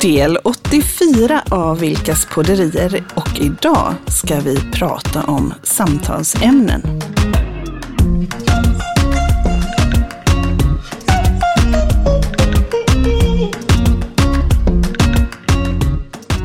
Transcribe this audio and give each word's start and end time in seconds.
Del 0.00 0.38
84 0.44 1.42
av 1.50 1.78
Vilkas 1.78 2.26
podderier 2.26 3.04
och 3.14 3.40
idag 3.40 3.94
ska 4.06 4.40
vi 4.40 4.56
prata 4.72 5.22
om 5.22 5.54
samtalsämnen. 5.62 7.09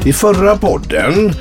I 0.05 0.13
förra 0.13 0.57
podden 0.57 1.31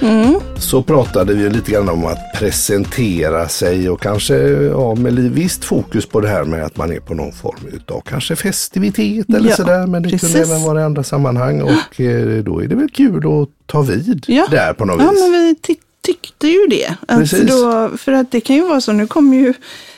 så 0.58 0.82
pratade 0.82 1.34
vi 1.34 1.50
lite 1.50 1.70
grann 1.70 1.88
om 1.88 2.04
att 2.06 2.18
presentera 2.38 3.48
sig 3.48 3.90
och 3.90 4.00
kanske 4.00 4.34
ja, 4.48 4.94
med 4.94 5.12
visst 5.14 5.64
fokus 5.64 6.06
på 6.06 6.20
det 6.20 6.28
här 6.28 6.44
med 6.44 6.64
att 6.64 6.76
man 6.76 6.92
är 6.92 7.00
på 7.00 7.14
någon 7.14 7.32
form 7.32 7.60
utav 7.72 8.00
kanske 8.00 8.36
festivitet 8.36 9.26
eller 9.28 9.50
Ja, 9.50 9.56
sådär. 9.56 9.86
Men 9.86 10.02
det 10.02 10.08
precis. 10.08 10.32
kunde 10.32 10.46
även 10.48 10.62
vara 10.62 10.80
i 10.80 10.84
andra 10.84 11.02
sammanhang 11.02 11.62
och 11.62 12.00
eh, 12.00 12.42
då 12.44 12.62
är 12.62 12.66
det 12.68 12.74
väl 12.74 12.90
kul 12.90 13.16
att 13.42 13.48
ta 13.66 13.82
vid 13.82 14.24
Ja. 14.28 14.46
där 14.50 14.72
på 14.72 14.84
något 14.84 15.02
Ja, 15.02 15.10
vis. 15.10 15.20
men 15.20 15.30
vi 15.32 15.54
ty- 15.54 15.74
tyckte 16.06 16.46
ju 16.48 16.66
det. 16.70 16.94
Precis. 17.08 17.50
då, 17.50 17.90
för 17.98 18.12
att 18.12 18.30
det 18.32 18.40
kan 18.40 18.56
ju 18.56 18.62
vara 18.68 18.80
så, 18.80 18.92
nu 18.92 19.06
kommer 19.06 19.36
ju 19.36 19.54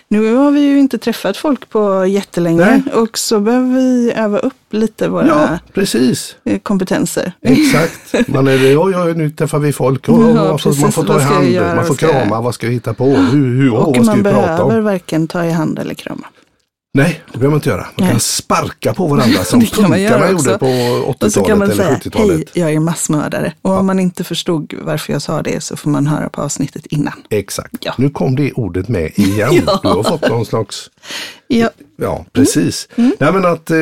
nu 0.09 0.35
har 0.35 0.51
vi 0.51 0.61
ju 0.61 0.79
inte 0.79 0.99
träffat 0.99 1.37
folk 1.37 1.69
på 1.69 2.07
jättelänge 2.07 2.65
Nej. 2.85 2.95
och 2.95 3.19
så 3.19 3.41
behöver 3.41 3.75
vi 3.75 4.13
öva 4.13 4.39
upp 4.39 4.55
lite 4.71 5.09
våra 5.09 5.27
Ja, 5.27 5.59
precis. 5.75 6.37
eh, 6.45 6.59
kompetenser. 6.59 7.33
Exakt. 7.43 8.29
Man 8.29 8.49
är 8.49 8.73
ja, 8.73 8.91
ja, 8.91 9.05
nu 9.05 9.31
träffar 9.31 9.59
vi 9.59 9.73
folk 9.73 10.09
och, 10.09 10.23
Ja, 10.23 10.27
och 10.29 10.35
man, 10.35 10.59
får, 10.59 10.81
man 10.81 11.07
ta 11.07 11.21
i 11.21 11.55
hand, 11.55 11.77
man 11.77 11.87
får 11.87 11.95
krama, 11.95 12.41
vad 12.41 12.55
ska 12.55 12.67
vi 12.67 12.73
hitta 12.73 12.95
på, 12.95 13.05
hur, 13.05 13.61
hur, 13.61 13.75
och 13.75 13.85
vad 13.87 13.95
ska 13.95 14.05
man 14.05 14.17
vi 14.17 14.23
prata 14.23 14.47
behöver 14.47 14.79
om? 14.79 14.85
varken 14.85 15.29
ta 15.29 15.45
i 15.45 15.51
hand 15.51 15.79
eller 15.79 15.95
krama. 15.95 16.27
Nej, 16.97 17.23
det 17.33 17.39
behöver 17.39 17.51
man 17.51 17.57
inte 17.59 17.69
göra. 17.69 17.81
Man 17.81 17.91
Nej. 17.97 18.11
kan 18.11 18.21
sparka 18.21 18.95
på 18.95 19.07
varandra 19.07 19.39
som 19.45 19.61
punkarna 19.61 20.31
gjorde 20.31 20.59
på 20.59 20.67
Och 21.07 21.33
så 21.33 21.41
80-talet 21.41 21.47
kan 21.49 21.59
man 21.59 21.71
eller 21.71 21.85
säga, 21.85 21.97
70-talet. 21.97 22.37
hej, 22.37 22.45
jag 22.55 22.73
är 22.73 22.81
massmördare. 22.81 23.53
Och 23.63 23.71
om 23.79 23.87
man 23.87 23.99
inte 24.01 24.25
förstod 24.25 24.75
varför 24.83 25.13
jag 25.13 25.23
sa 25.23 25.43
det 25.43 25.63
så 25.63 25.77
får 25.77 25.91
man 25.91 26.07
höra 26.07 26.29
på 26.29 26.43
avsnittet 26.43 26.87
innan. 26.87 27.23
Exakt. 27.31 27.77
Ja. 27.81 27.95
Nu 27.99 28.11
kom 28.11 28.37
det 28.37 28.53
ordet 28.53 28.89
med 28.89 29.11
igen. 29.15 29.51
Ja. 29.67 29.81
Du 29.83 29.89
har 29.89 30.03
fått 30.03 30.29
någon 30.29 30.47
slags, 30.47 30.91
Ja, 31.49 31.71
ja 31.97 32.25
precis. 32.33 32.89
Mm. 32.97 33.17
Nej 33.21 33.33
men 33.33 33.45
att 33.45 33.71
eh, 33.71 33.77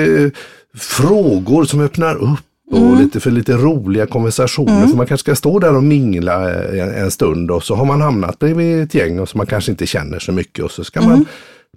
frågor 0.79 1.65
som 1.65 1.81
öppnar 1.81 2.15
upp 2.17 2.41
och 2.71 2.79
Mm. 2.79 2.99
lite 2.99 3.21
för 3.21 3.31
lite 3.31 3.53
roliga 3.53 4.07
konversationer. 4.07 4.87
För 4.87 4.97
man 4.97 5.07
kanske 5.07 5.25
ska 5.25 5.35
stå 5.37 5.59
där 5.59 5.77
och 5.77 5.83
mingla 5.85 6.51
eh, 6.51 6.83
en, 6.83 6.95
en 6.95 7.11
stund 7.11 7.51
och 7.51 7.65
så 7.65 7.75
har 7.75 7.85
man 7.85 8.01
hamnat 8.01 8.39
bredvid 8.39 8.83
ett 8.83 8.95
gäng 8.95 9.19
och 9.21 9.29
som 9.29 9.39
man 9.39 9.47
kanske 9.47 9.71
inte 9.71 9.87
känner 9.87 10.19
så 10.19 10.33
mycket 10.33 10.65
och 10.65 10.71
så 10.71 10.85
ska 10.85 11.01
man 11.03 11.27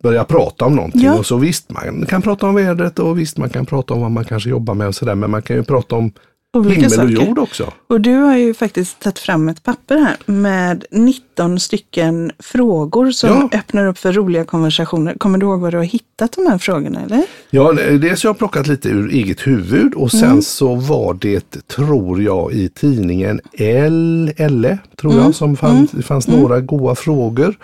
börja 0.01 0.23
prata 0.23 0.65
om 0.65 0.75
någonting. 0.75 1.01
Ja. 1.01 1.17
Och 1.17 1.25
så 1.25 1.37
visst, 1.37 1.71
man 1.71 2.05
kan 2.05 2.21
prata 2.21 2.47
om 2.47 2.55
vädret 2.55 2.99
och 2.99 3.19
visst 3.19 3.37
man 3.37 3.49
kan 3.49 3.65
prata 3.65 3.93
om 3.93 4.01
vad 4.01 4.11
man 4.11 4.25
kanske 4.25 4.49
jobbar 4.49 4.73
med 4.73 4.87
och 4.87 4.95
sådär. 4.95 5.15
Men 5.15 5.31
man 5.31 5.41
kan 5.41 5.55
ju 5.55 5.63
prata 5.63 5.95
om 5.95 6.11
Olika 6.53 6.81
himmel 6.81 6.99
och 7.19 7.25
jord 7.27 7.39
också. 7.39 7.73
och 7.87 8.01
du 8.01 8.13
har 8.15 8.37
ju 8.37 8.53
faktiskt 8.53 8.99
tagit 8.99 9.19
fram 9.19 9.49
ett 9.49 9.63
papper 9.63 9.97
här 9.97 10.15
med 10.25 10.85
19 10.91 11.59
stycken 11.59 12.31
frågor 12.39 13.11
som 13.11 13.29
Ja. 13.29 13.49
öppnar 13.59 13.87
upp 13.87 13.97
för 13.97 14.11
roliga 14.13 14.43
konversationer. 14.45 15.13
Kommer 15.17 15.37
du 15.37 15.45
ihåg 15.45 15.59
var 15.59 15.71
du 15.71 15.77
har 15.77 15.83
hittat 15.83 16.31
de 16.31 16.45
här 16.47 16.57
frågorna 16.57 17.01
eller? 17.05 17.23
Ja, 17.49 17.71
dels 17.73 18.23
har 18.23 18.29
jag 18.29 18.37
plockat 18.37 18.67
lite 18.67 18.89
ur 18.89 19.09
eget 19.13 19.47
huvud 19.47 19.93
och 19.93 20.11
sen 20.11 20.23
Mm. 20.29 20.41
så 20.41 20.75
var 20.75 21.13
det, 21.13 21.67
tror 21.67 22.21
jag, 22.21 22.53
i 22.53 22.69
tidningen 22.69 23.39
L, 23.57 24.31
Elle, 24.37 24.77
tror 25.01 25.11
Mm. 25.11 25.23
jag, 25.23 25.35
som 25.35 25.55
fanns, 25.57 25.91
det 25.91 26.03
fanns 26.03 26.27
några 26.27 26.59
goda 26.61 26.95
frågor. 26.95 27.57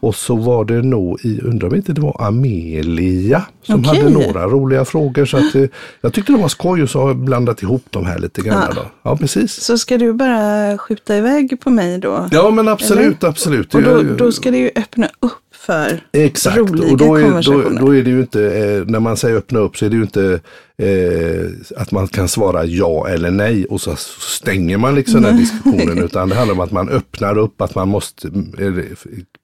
Och 0.00 0.14
så 0.14 0.36
var 0.36 0.64
det 0.64 0.82
nog 0.82 1.20
i, 1.24 1.40
undrar 1.40 1.68
om 1.68 1.74
inte 1.74 1.92
det 1.92 2.00
var 2.00 2.16
Amelia 2.26 3.42
som 3.62 3.80
Okej. 3.80 4.02
hade 4.02 4.10
några 4.10 4.46
roliga 4.46 4.84
frågor. 4.84 5.24
Så 5.24 5.36
att, 5.36 5.54
eh, 5.54 5.64
jag 6.00 6.12
tyckte 6.12 6.32
de 6.32 6.40
var 6.40 6.48
skoj 6.48 6.82
och 6.82 6.90
så 6.90 7.00
har 7.00 7.08
jag 7.08 7.16
blandat 7.16 7.62
ihop 7.62 7.84
de 7.90 8.06
här 8.06 8.18
lite 8.26 8.42
grann. 8.42 8.64
Ja. 8.68 8.82
Då. 8.82 8.90
Ja, 9.02 9.16
precis. 9.16 9.52
Så 9.52 9.78
ska 9.78 9.98
du 9.98 10.12
bara 10.12 10.78
skjuta 10.78 11.16
iväg 11.16 11.60
på 11.60 11.70
mig 11.70 11.98
då? 11.98 12.28
Ja, 12.30 12.50
men 12.50 12.68
absolut, 12.68 13.24
absolut. 13.24 13.74
Och 13.74 13.82
då, 13.82 14.02
då 14.02 14.32
ska 14.32 14.50
det 14.50 14.58
ju 14.58 14.70
öppna 14.76 15.08
upp 15.20 15.32
för 15.66 16.00
Exakt, 16.12 16.56
roliga 16.56 16.92
och 16.92 16.96
då 16.96 17.14
är, 17.16 17.22
då, 17.22 17.26
konversationer. 17.28 17.80
då 17.80 17.94
är 17.94 18.02
det 18.02 18.10
ju 18.10 18.20
inte, 18.20 18.42
eh, 18.42 18.84
när 18.86 19.00
man 19.00 19.16
säger 19.16 19.36
öppna 19.36 19.58
upp 19.58 19.76
så 19.76 19.86
är 19.86 19.90
det 19.90 19.96
ju 19.96 20.02
inte 20.02 20.40
eh, 20.78 21.80
att 21.80 21.90
man 21.90 22.08
kan 22.08 22.28
svara 22.28 22.64
ja 22.64 23.08
eller 23.08 23.30
nej 23.30 23.66
och 23.66 23.80
så 23.80 23.96
stänger 24.18 24.78
man 24.78 24.94
liksom 24.94 25.22
den 25.22 25.36
diskussionen 25.36 25.98
utan 25.98 26.28
det 26.28 26.34
handlar 26.34 26.54
om 26.54 26.60
att 26.60 26.72
man 26.72 26.88
öppnar 26.88 27.38
upp, 27.38 27.60
att 27.60 27.74
man 27.74 27.88
måste 27.88 28.28
eh, 28.28 28.72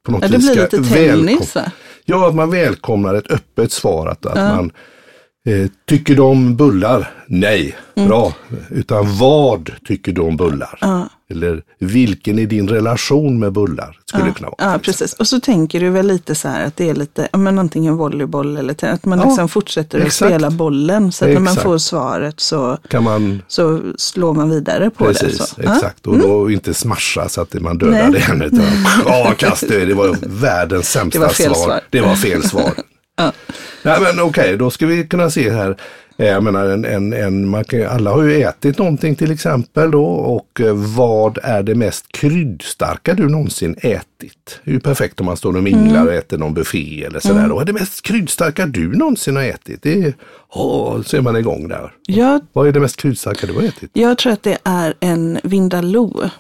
på 0.06 0.12
något 0.12 0.22
ja, 0.22 0.28
det 0.28 0.36
vis 0.36 0.52
blir 0.52 0.62
lite 0.62 0.94
tennis? 0.94 1.56
Ja, 2.04 2.28
att 2.28 2.34
man 2.34 2.50
välkomnar 2.50 3.14
ett 3.14 3.30
öppet 3.30 3.72
svar, 3.72 4.06
att, 4.06 4.26
att 4.26 4.56
man 4.56 4.70
eh, 5.48 5.70
tycker 5.88 6.16
de 6.16 6.22
om 6.22 6.56
bullar? 6.56 7.10
Nej, 7.26 7.76
Mm. 7.96 8.08
bra. 8.08 8.32
Utan 8.70 9.18
vad 9.18 9.70
tycker 9.84 10.12
du 10.12 10.20
om 10.20 10.36
bullar? 10.36 10.78
Eller 11.30 11.62
vilken 11.78 12.38
är 12.38 12.46
din 12.46 12.68
relation 12.68 13.38
med 13.38 13.52
bullar? 13.52 13.98
Skulle 14.06 14.24
det 14.24 14.32
kunna 14.32 14.48
vara. 14.58 14.72
Ja, 14.72 14.78
precis. 14.78 15.12
Och 15.12 15.28
så 15.28 15.40
tänker 15.40 15.80
du 15.80 15.90
väl 15.90 16.06
lite 16.06 16.34
så 16.34 16.48
här 16.48 16.66
att 16.66 16.76
det 16.76 16.88
är 16.90 16.94
lite, 16.94 17.28
ja, 17.32 17.38
men 17.38 17.58
antingen 17.58 17.96
volleyboll 17.96 18.56
eller 18.56 18.84
att 18.84 19.04
man 19.04 19.18
Ja, 19.18 19.24
liksom 19.24 19.48
fortsätter 19.48 20.06
att 20.06 20.12
spela 20.12 20.50
bollen. 20.50 21.12
Så 21.12 21.24
att 21.24 21.30
när 21.30 21.40
man 21.40 21.56
får 21.56 21.78
svaret 21.78 22.40
så, 22.40 22.78
Kan 22.88 23.04
man 23.04 23.42
så 23.48 23.80
slår 23.98 24.34
man 24.34 24.50
vidare 24.50 24.90
på 24.90 25.04
Precis, 25.04 25.38
det. 25.38 25.44
Så. 25.44 25.54
Ja. 25.64 25.74
exakt. 25.74 26.06
Och 26.06 26.18
då 26.18 26.50
inte 26.50 26.74
smasha 26.74 27.28
så 27.28 27.40
att 27.40 27.54
man 27.54 27.78
dödar 27.78 28.08
Nej. 28.10 28.24
den. 28.28 28.42
Utan, 28.42 28.60
ja, 29.06 29.34
kast 29.38 29.68
det. 29.68 29.84
Det 29.84 29.94
var 29.94 30.16
världens 30.40 30.88
sämsta 30.90 31.18
Det 31.18 31.24
var 31.26 31.32
fel 31.32 31.54
svar. 31.54 31.64
svar. 31.64 31.80
Det 31.90 32.00
var 32.00 32.14
fel 32.14 32.42
svar. 32.42 32.72
Ja. 33.16 33.32
Nej 33.82 34.00
men 34.00 34.20
okej, 34.24 34.56
då 34.56 34.70
ska 34.70 34.86
vi 34.86 35.04
kunna 35.06 35.30
se 35.30 35.50
här. 35.50 35.76
Eh, 36.16 36.26
Jag 36.26 36.42
menar, 36.42 36.66
en, 36.66 36.84
en, 36.84 37.12
en, 37.12 37.48
man 37.48 37.64
kan, 37.64 37.86
alla 37.86 38.10
har 38.10 38.22
ju 38.22 38.42
ätit 38.42 38.78
någonting 38.78 39.16
till 39.16 39.30
exempel 39.30 39.90
då. 39.90 40.04
Och 40.06 40.60
eh, 40.60 40.74
vad 40.74 41.38
är 41.42 41.62
det 41.62 41.74
mest 41.74 42.12
kryddstarka 42.12 43.14
du 43.14 43.28
någonsin 43.28 43.76
ätit? 43.80 44.60
Det 44.64 44.70
är 44.70 44.74
ju 44.74 44.80
perfekt 44.80 45.20
om 45.20 45.26
man 45.26 45.36
står 45.36 45.56
och 45.56 45.62
minglar 45.62 45.96
Mm. 45.96 46.06
och 46.06 46.12
äter 46.14 46.38
någon 46.38 46.54
buffé 46.54 47.04
eller 47.04 47.20
sådär. 47.20 47.48
Vad 47.48 47.62
är 47.62 47.64
det 47.66 47.72
mest 47.72 48.02
kryddstarka 48.02 48.66
du 48.66 48.96
någonsin 48.96 49.36
har 49.36 49.42
ätit? 49.42 49.82
Det 49.82 49.92
är, 50.04 50.14
åh, 50.48 51.02
så 51.02 51.16
är 51.16 51.20
man 51.20 51.36
igång 51.36 51.68
där. 51.68 51.92
Jag, 52.06 52.40
Vad 52.52 52.68
är 52.68 52.72
det 52.72 52.80
mest 52.80 52.96
kryddstarka 52.96 53.46
du 53.46 53.52
har 53.52 53.62
ätit? 53.62 53.90
jag 53.92 54.18
tror 54.18 54.32
att 54.32 54.42
det 54.42 54.58
är 54.64 54.94
en 55.00 55.38
vindaloo. 55.42 56.30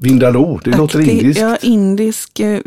Vindaloo, 0.00 0.60
det 0.64 0.76
låter 0.76 0.98
Aktig- 0.98 1.10
indiskt. 1.20 1.40
Ja, 1.40 1.56
indisk 1.62 2.40
eh, 2.40 2.60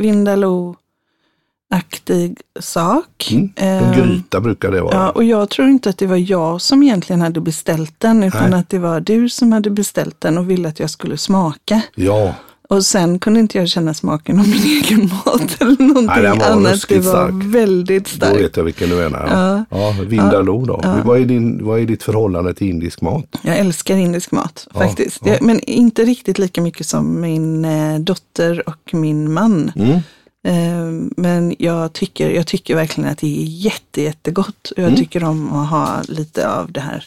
vindaloo-aktig 1.69 2.37
sak. 2.59 3.29
Mm. 3.31 3.49
En 3.55 3.83
Ehm, 3.83 3.93
gryta 3.93 4.39
brukar 4.41 4.71
det 4.71 4.81
vara. 4.81 4.95
Ja, 4.95 5.09
och 5.09 5.23
jag 5.23 5.49
tror 5.49 5.67
inte 5.67 5.89
att 5.89 5.97
det 5.97 6.07
var 6.07 6.31
jag 6.31 6.61
som 6.61 6.83
egentligen 6.83 7.21
hade 7.21 7.41
beställt 7.41 7.93
den, 7.97 8.23
utan 8.23 8.49
Nej. 8.49 8.59
att 8.59 8.69
det 8.69 8.79
var 8.79 8.99
du 8.99 9.29
som 9.29 9.51
hade 9.51 9.69
beställt 9.69 10.21
den 10.21 10.37
och 10.37 10.49
ville 10.49 10.69
att 10.69 10.79
jag 10.79 10.89
skulle 10.89 11.17
smaka. 11.17 11.81
Ja, 11.95 12.33
Och 12.69 12.85
sen 12.85 13.19
kunde 13.19 13.39
inte 13.39 13.57
jag 13.57 13.69
känna 13.69 13.93
smaken 13.93 14.39
av 14.39 14.47
min 14.47 14.63
egen 14.83 15.09
mat 15.25 15.61
eller 15.61 15.83
någonting 15.83 16.05
Nej, 16.05 16.21
den 16.21 16.37
var 16.39 16.45
annat. 16.45 16.85
Det 16.89 16.95
var 16.99 17.11
stark. 17.11 17.33
väldigt 17.45 18.03
då 18.05 18.09
starkt. 18.09 18.41
vet 18.41 18.57
jag 18.57 18.63
vilken 18.63 18.89
du 18.89 18.95
menar. 18.95 19.27
Ja, 19.69 19.77
ja. 19.79 19.95
Vindaloo 20.05 20.65
då. 20.65 20.81
Vad, 21.05 21.19
är 21.21 21.25
din, 21.25 21.65
vad 21.65 21.79
är 21.79 21.85
ditt 21.85 22.03
förhållande 22.03 22.53
till 22.53 22.69
indisk 22.69 23.01
mat? 23.01 23.25
Jag 23.41 23.57
älskar 23.57 23.95
indisk 23.95 24.31
mat 24.31 24.67
Ja, 24.73 24.79
faktiskt. 24.79 25.19
ja. 25.25 25.37
Men 25.41 25.59
inte 25.59 26.03
riktigt 26.03 26.39
lika 26.39 26.61
mycket 26.61 26.87
som 26.87 27.21
min 27.21 27.65
eh, 27.65 27.99
dotter 27.99 28.69
och 28.69 28.93
min 28.93 29.33
man. 29.33 29.71
Mm. 29.75 29.99
Eh, 30.47 30.83
men 31.17 31.55
jag 31.59 31.93
tycker, 31.93 32.29
jag 32.29 32.47
tycker 32.47 32.75
verkligen 32.75 33.09
att 33.09 33.17
det 33.17 33.41
är 33.41 33.43
jätte, 33.45 34.01
jättegott. 34.01 34.71
Jag 34.75 34.85
Mm. 34.85 34.95
tycker 34.99 35.23
om 35.23 35.53
att 35.53 35.69
ha 35.69 36.01
lite 36.07 36.49
av 36.49 36.71
det 36.71 36.79
här 36.79 37.05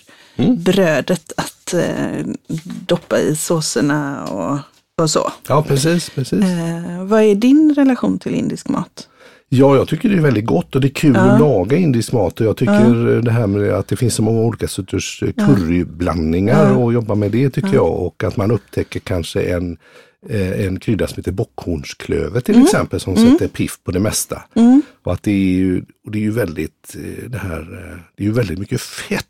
brödet 0.56 1.32
att 1.36 1.74
eh, 1.74 2.26
doppa 2.86 3.18
i 3.18 3.36
såserna 3.36 4.24
och, 4.24 4.58
och 5.02 5.10
så. 5.10 5.32
Ja, 5.48 5.62
precis. 5.62 6.10
precis. 6.10 6.44
Eh, 6.44 7.04
vad 7.04 7.22
är 7.22 7.34
din 7.34 7.74
relation 7.74 8.18
till 8.18 8.34
indisk 8.34 8.68
mat? 8.68 9.08
Ja, 9.54 9.76
jag 9.76 9.88
tycker 9.88 10.08
det 10.08 10.16
är 10.16 10.20
väldigt 10.20 10.44
gott 10.46 10.74
och 10.74 10.80
det 10.80 10.86
är 10.86 10.94
kul 10.94 11.16
att 11.16 11.40
laga 11.40 11.76
indisk 11.76 12.12
mat. 12.12 12.40
Och 12.40 12.46
jag 12.46 12.56
tycker 12.56 13.22
det 13.22 13.30
här 13.30 13.46
med 13.46 13.72
att 13.72 13.88
det 13.88 13.96
finns 13.96 14.14
så 14.14 14.22
många 14.22 14.40
olika 14.40 14.68
sorters 14.68 15.22
curryblandningar 15.36 16.76
och 16.76 16.92
jobba 16.92 17.14
med 17.14 17.30
det 17.30 17.50
tycker 17.50 17.74
jag. 17.74 17.90
Och 17.92 18.24
att 18.24 18.36
man 18.36 18.50
upptäcker 18.50 19.00
kanske 19.00 19.42
en, 19.42 19.76
eh, 20.28 20.66
en 20.66 20.80
krydda 20.80 21.06
som 21.06 21.16
heter 21.16 21.32
bockhornsklöver 21.32 22.40
till 22.40 22.62
exempel 22.62 23.00
som 23.00 23.16
sätter 23.16 23.48
piff 23.48 23.78
på 23.84 23.90
det 23.90 24.00
mesta. 24.00 24.42
Och 25.04 25.12
att 25.12 25.22
det 25.22 25.30
är 25.30 25.54
ju, 25.54 25.84
och 26.04 26.10
det 26.12 26.18
är 26.18 26.22
ju 26.22 26.30
väldigt 26.30 26.96
eh, 26.96 27.30
det 27.30 27.38
här, 27.38 27.60
eh, 27.60 27.98
det 28.16 28.22
är 28.22 28.26
ju 28.26 28.32
väldigt 28.32 28.58
mycket 28.58 28.80
fett. 28.80 29.26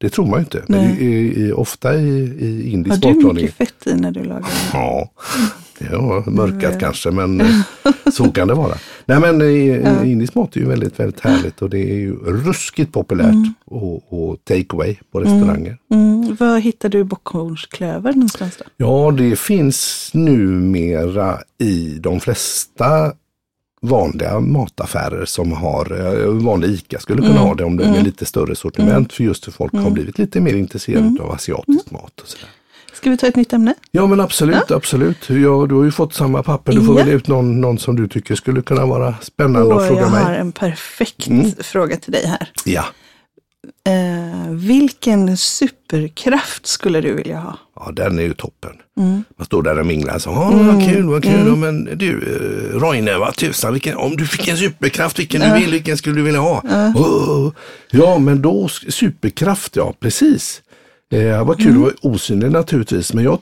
Det 0.00 0.10
tror 0.10 0.26
man 0.26 0.38
ju 0.38 0.40
inte. 0.40 0.62
Men 0.68 0.96
det 0.96 1.04
är, 1.04 1.48
är, 1.48 1.58
ofta 1.58 1.94
i, 1.94 1.98
i 1.98 2.62
Har 2.62 2.72
indisk 2.72 3.02
du 3.02 3.08
matlagning. 3.08 3.34
mycket 3.34 3.54
fett 3.54 3.86
i 3.86 3.94
när 3.94 4.10
du 4.10 4.24
lagar? 4.24 4.50
Ja, 4.72 5.10
har 5.86 6.30
mörkat 6.30 6.80
kanske 6.80 7.10
men 7.10 7.40
eh, 7.40 7.60
så 8.12 8.30
kan 8.30 8.48
det 8.48 8.54
vara. 8.54 8.74
Nej 9.04 9.20
men 9.20 9.40
eh, 9.40 10.10
indisk 10.12 10.34
mat 10.34 10.56
är 10.56 10.60
ju 10.60 10.66
väldigt, 10.66 11.00
väldigt 11.00 11.20
härligt 11.20 11.62
och 11.62 11.70
det 11.70 11.78
är 11.78 11.94
ju 11.94 12.16
ruskigt 12.16 12.92
populärt 12.92 13.34
och, 13.64 14.12
och 14.12 14.44
take 14.44 14.66
away 14.70 14.96
på 15.12 15.20
restauranger. 15.20 15.78
Mm, 15.92 16.36
var 16.40 16.58
hittar 16.58 16.88
du 16.88 17.04
bockhornsklöver 17.04 18.12
någonstans 18.12 18.56
då? 18.56 18.64
Ja, 18.76 19.10
det 19.10 19.38
finns 19.38 20.10
numera 20.14 21.38
i 21.58 21.98
de 22.00 22.20
flesta 22.20 23.12
vanliga 23.82 24.40
mataffärer 24.40 25.24
som 25.24 25.52
har, 25.52 26.16
eh, 26.22 26.28
vanlig 26.30 26.68
ICA 26.70 26.98
skulle 26.98 27.22
kunna 27.22 27.34
Mm. 27.34 27.42
ha 27.42 27.54
det 27.54 27.64
om 27.64 27.76
det 27.76 27.84
är 27.84 28.02
lite 28.02 28.26
större 28.26 28.54
sortiment 28.56 29.12
för 29.12 29.24
just 29.24 29.44
för 29.44 29.52
folk 29.52 29.72
har 29.72 29.90
blivit 29.90 30.18
lite 30.18 30.40
mer 30.40 30.54
intresserade 30.54 31.06
Mm. 31.06 31.20
av 31.20 31.30
asiatisk 31.30 31.90
mat. 31.90 32.20
Och 32.20 32.28
sådär. 32.28 32.48
Ska 33.00 33.10
vi 33.10 33.16
ta 33.16 33.26
ett 33.26 33.36
nytt 33.36 33.52
ämne? 33.52 33.74
Ja 33.90 34.06
men 34.06 34.20
absolut, 34.20 34.70
absolut. 34.70 35.30
Ja, 35.30 35.66
du 35.68 35.74
har 35.74 35.84
ju 35.84 35.90
fått 35.90 36.14
samma 36.14 36.42
papper. 36.42 36.72
Du 36.72 36.84
får 36.84 36.94
Ja. 36.94 36.98
välja 36.98 37.14
ut 37.14 37.28
någon, 37.28 37.60
någon 37.60 37.78
som 37.78 37.96
du 37.96 38.08
tycker 38.08 38.34
skulle 38.34 38.62
kunna 38.62 38.86
vara 38.86 39.14
spännande 39.22 39.76
att 39.76 39.86
fråga 39.86 40.00
jag 40.00 40.10
mig. 40.10 40.22
har 40.22 40.32
en 40.32 40.52
perfekt 40.52 41.26
Mm. 41.26 41.52
fråga 41.60 41.96
till 41.96 42.12
dig 42.12 42.26
här. 42.26 42.48
Ja. 42.64 42.84
Eh, 43.86 44.50
vilken 44.50 45.36
superkraft 45.36 46.66
skulle 46.66 47.00
du 47.00 47.14
vilja 47.14 47.38
ha? 47.38 47.58
ja, 47.76 47.92
den 47.92 48.18
är 48.18 48.22
ju 48.22 48.34
toppen. 48.34 48.70
Mm. 48.98 49.24
Man 49.38 49.46
står 49.46 49.62
där 49.62 49.78
och 49.80 49.86
minglar 49.86 50.18
så, 50.18 50.30
ja 50.30 50.50
vad 50.50 50.84
kul, 50.90 51.02
vad 51.08 51.22
kul. 51.24 51.56
Men 51.56 51.84
du 51.98 52.10
eh, 52.10 52.78
Roine, 52.78 53.18
vad 53.18 53.36
tusan, 53.36 53.72
vilken, 53.72 53.96
om 53.96 54.16
du 54.16 54.26
fick 54.26 54.48
en 54.48 54.56
superkraft, 54.56 55.18
vilken 55.18 55.40
du 55.40 55.60
vill, 55.60 55.70
vilken 55.70 55.96
skulle 55.96 56.16
du 56.16 56.22
vilja 56.22 56.40
ha? 56.40 56.62
Oh, 56.94 57.52
ja, 57.90 58.18
men 58.18 58.42
då 58.42 58.68
superkraft, 58.68 59.76
ja 59.76 59.94
precis. 60.00 60.62
Eh, 61.12 61.44
vad 61.46 61.58
kul 61.58 61.66
Mm. 61.70 61.82
att 61.82 61.88
vara 62.02 62.12
osynlig 62.14 62.50
naturligtvis, 62.50 63.12
men 63.14 63.24
jag 63.24 63.38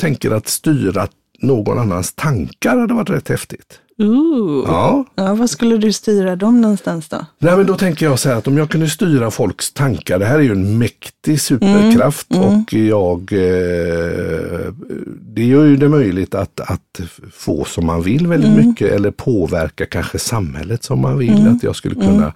tänker 0.00 0.30
att 0.30 0.48
styra 0.48 1.08
någon 1.42 1.78
annans 1.78 2.12
tankar 2.12 2.76
hade 2.78 2.94
varit 2.94 3.10
rätt 3.10 3.28
häftigt. 3.28 3.80
Ooh. 3.98 4.64
Ja, 4.68 5.04
Ja, 5.14 5.34
vad 5.34 5.50
skulle 5.50 5.76
du 5.76 5.92
styra 5.92 6.36
dem 6.36 6.60
någonstans 6.60 7.08
då? 7.08 7.26
Nej, 7.38 7.56
men 7.56 7.66
då 7.66 7.74
tänker 7.76 8.06
jag 8.06 8.18
så 8.18 8.28
här 8.28 8.36
att 8.36 8.48
om 8.48 8.58
jag 8.58 8.70
kunde 8.70 8.88
styra 8.88 9.30
folks 9.30 9.72
tankar, 9.72 10.18
det 10.18 10.24
här 10.26 10.38
är 10.38 10.42
ju 10.42 10.52
en 10.52 10.78
mäktig 10.78 11.40
superkraft 11.40 12.26
och 12.30 12.72
jag, 12.74 13.32
eh, 13.32 14.72
det 15.20 15.44
gör 15.44 15.64
ju 15.64 15.76
det 15.76 15.88
möjligt 15.88 16.34
att, 16.34 16.60
att 16.60 17.00
få 17.32 17.64
som 17.64 17.86
man 17.86 18.02
vill 18.02 18.26
väldigt 18.26 18.66
mycket 18.66 18.92
eller 18.92 19.10
påverka 19.10 19.86
kanske 19.86 20.18
samhället 20.18 20.84
som 20.84 21.00
man 21.00 21.18
vill. 21.18 21.48
Att 21.48 21.62
jag 21.62 21.76
skulle 21.76 21.94
kunna, 21.94 22.32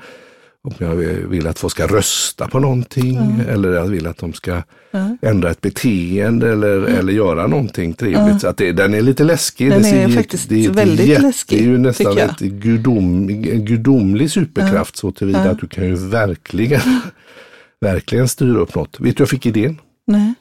om 0.64 0.74
jag 0.78 0.94
vill 1.28 1.46
att 1.46 1.58
folk 1.58 1.70
ska 1.70 1.86
rösta 1.86 2.48
på 2.48 2.58
någonting 2.60 3.40
eller 3.48 3.72
jag 3.72 3.84
vill 3.84 4.06
att 4.06 4.18
de 4.18 4.32
ska 4.32 4.62
ändra 5.22 5.50
ett 5.50 5.60
beteende 5.60 6.52
eller, 6.52 6.80
eller 6.80 7.12
göra 7.12 7.46
någonting 7.46 7.92
trevligt. 7.92 8.40
Så 8.40 8.48
att 8.48 8.56
det, 8.56 8.72
den 8.72 8.94
är 8.94 9.00
lite 9.02 9.24
läskig. 9.24 9.70
Den 9.70 9.82
Det 9.82 9.88
är 9.88 10.08
ju- 10.08 10.14
faktiskt 10.16 10.48
det 10.48 10.64
är 10.64 10.70
väldigt 10.70 11.06
jätte- 11.06 11.22
läskig, 11.22 11.58
Det 11.58 11.64
är 11.64 11.68
ju 11.68 11.78
nästan 11.78 12.18
ett 12.18 12.38
gudom, 12.40 13.28
en 13.28 13.64
gudomlig 13.64 14.30
superkraft 14.30 14.96
så 14.96 15.12
tillvida 15.12 15.50
att 15.50 15.60
du 15.60 15.66
kan 15.66 15.84
ju 15.86 15.94
verkligen, 15.94 16.80
verkligen 17.80 18.28
styra 18.28 18.58
upp 18.58 18.74
något. 18.74 19.00
Vet 19.00 19.16
du 19.16 19.20
jag 19.22 19.28
fick 19.28 19.46
idén? 19.46 19.78
Nej. 20.06 20.34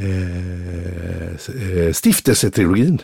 Eh, 0.00 1.86
eh, 1.86 1.92
stiftelsetrilogin. 1.92 2.98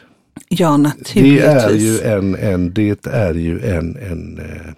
Ja, 0.48 0.70
Det 0.70 0.76
naturligtvis. 0.78 1.42
är 1.44 1.70
ju 1.74 2.00
en, 2.00 2.34
en, 2.34 2.72
det 2.74 3.06
är 3.06 3.34
ju 3.34 3.60
en, 3.60 3.96
en 3.96 4.38
eh, 4.38 4.72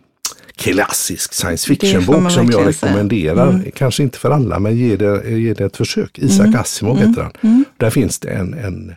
klassisk 0.56 1.34
science 1.34 1.66
fiction-bok 1.68 2.30
som 2.30 2.50
jag 2.50 2.66
rekommenderar. 2.66 3.64
Kanske 3.74 4.02
inte 4.02 4.18
för 4.18 4.30
alla 4.30 4.58
men 4.58 4.76
ge 4.76 4.96
det, 4.96 5.30
ge 5.30 5.54
det 5.54 5.64
ett 5.64 5.76
försök. 5.76 6.18
Mm. 6.18 6.30
Isaac 6.30 6.60
Asimov 6.60 6.98
heter 6.98 7.22
han. 7.22 7.64
Där 7.76 7.90
finns 7.90 8.18
det 8.18 8.28
en, 8.28 8.54
en, 8.54 8.94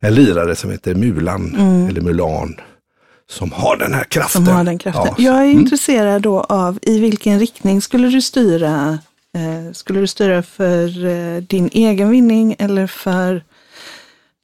en 0.00 0.14
lirare 0.14 0.56
som 0.56 0.70
heter 0.70 0.94
Mulan 0.94 1.54
eller 1.90 2.00
Mulan. 2.00 2.54
Som 3.30 3.52
har 3.52 3.76
den 3.76 3.94
här 3.94 4.04
kraften. 4.04 4.42
Mm. 4.42 4.48
Som 4.48 4.56
har 4.56 4.64
den 4.64 4.78
kraften. 4.78 5.04
Ja, 5.06 5.24
Jag 5.24 5.34
är 5.34 5.44
mm. 5.44 5.60
intresserad 5.60 6.22
då 6.22 6.40
av 6.40 6.78
i 6.82 6.98
vilken 6.98 7.40
riktning 7.40 7.82
skulle 7.82 8.08
du 8.08 8.22
styra? 8.22 8.98
Eh, 9.36 9.72
skulle 9.72 10.00
du 10.00 10.06
styra 10.06 10.42
för 10.42 11.06
eh, 11.06 11.42
din 11.42 11.70
egen 11.72 12.10
vinning 12.10 12.56
eller 12.58 12.86
för 12.86 13.44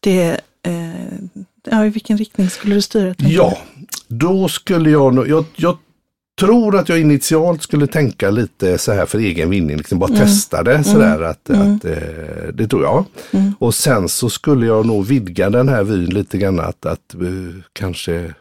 det? 0.01 0.41
Eh, 0.63 0.91
ja, 1.71 1.87
i 1.87 1.89
vilken 1.89 2.19
riktning 2.19 2.51
skulle 2.51 2.75
du 2.75 2.83
styra? 2.83 3.15
Ja, 3.19 3.59
då 4.09 4.49
skulle 4.49 4.91
jag 4.91 5.15
nog, 5.15 5.29
jag, 5.29 5.45
jag 5.57 5.79
tror 6.41 6.77
att 6.77 6.89
jag 6.89 7.01
initialt 7.01 7.63
skulle 7.63 7.87
tänka 7.87 8.31
lite 8.31 8.79
så 8.79 8.93
här 8.93 9.07
för 9.07 9.19
egen 9.19 9.51
vinning, 9.51 9.77
liksom 9.77 9.99
bara 9.99 10.17
testa 10.17 10.63
det 10.63 10.85
sådär 10.85 11.23
att, 11.23 11.51
att 11.51 11.85
eh, 11.85 12.49
det 12.55 12.69
tror 12.69 12.83
jag. 12.83 13.05
Och 13.59 13.75
sen 13.75 14.09
så 14.09 14.31
skulle 14.31 14.67
jag 14.67 14.87
nog 14.87 15.07
vidga 15.07 15.51
den 15.51 15.69
här 15.69 15.85
vyn 15.85 16.11
lite 16.11 16.39
grann 16.39 16.61
att, 16.61 16.87
att 16.87 17.15
eh, 17.15 17.63
kanske 17.73 18.33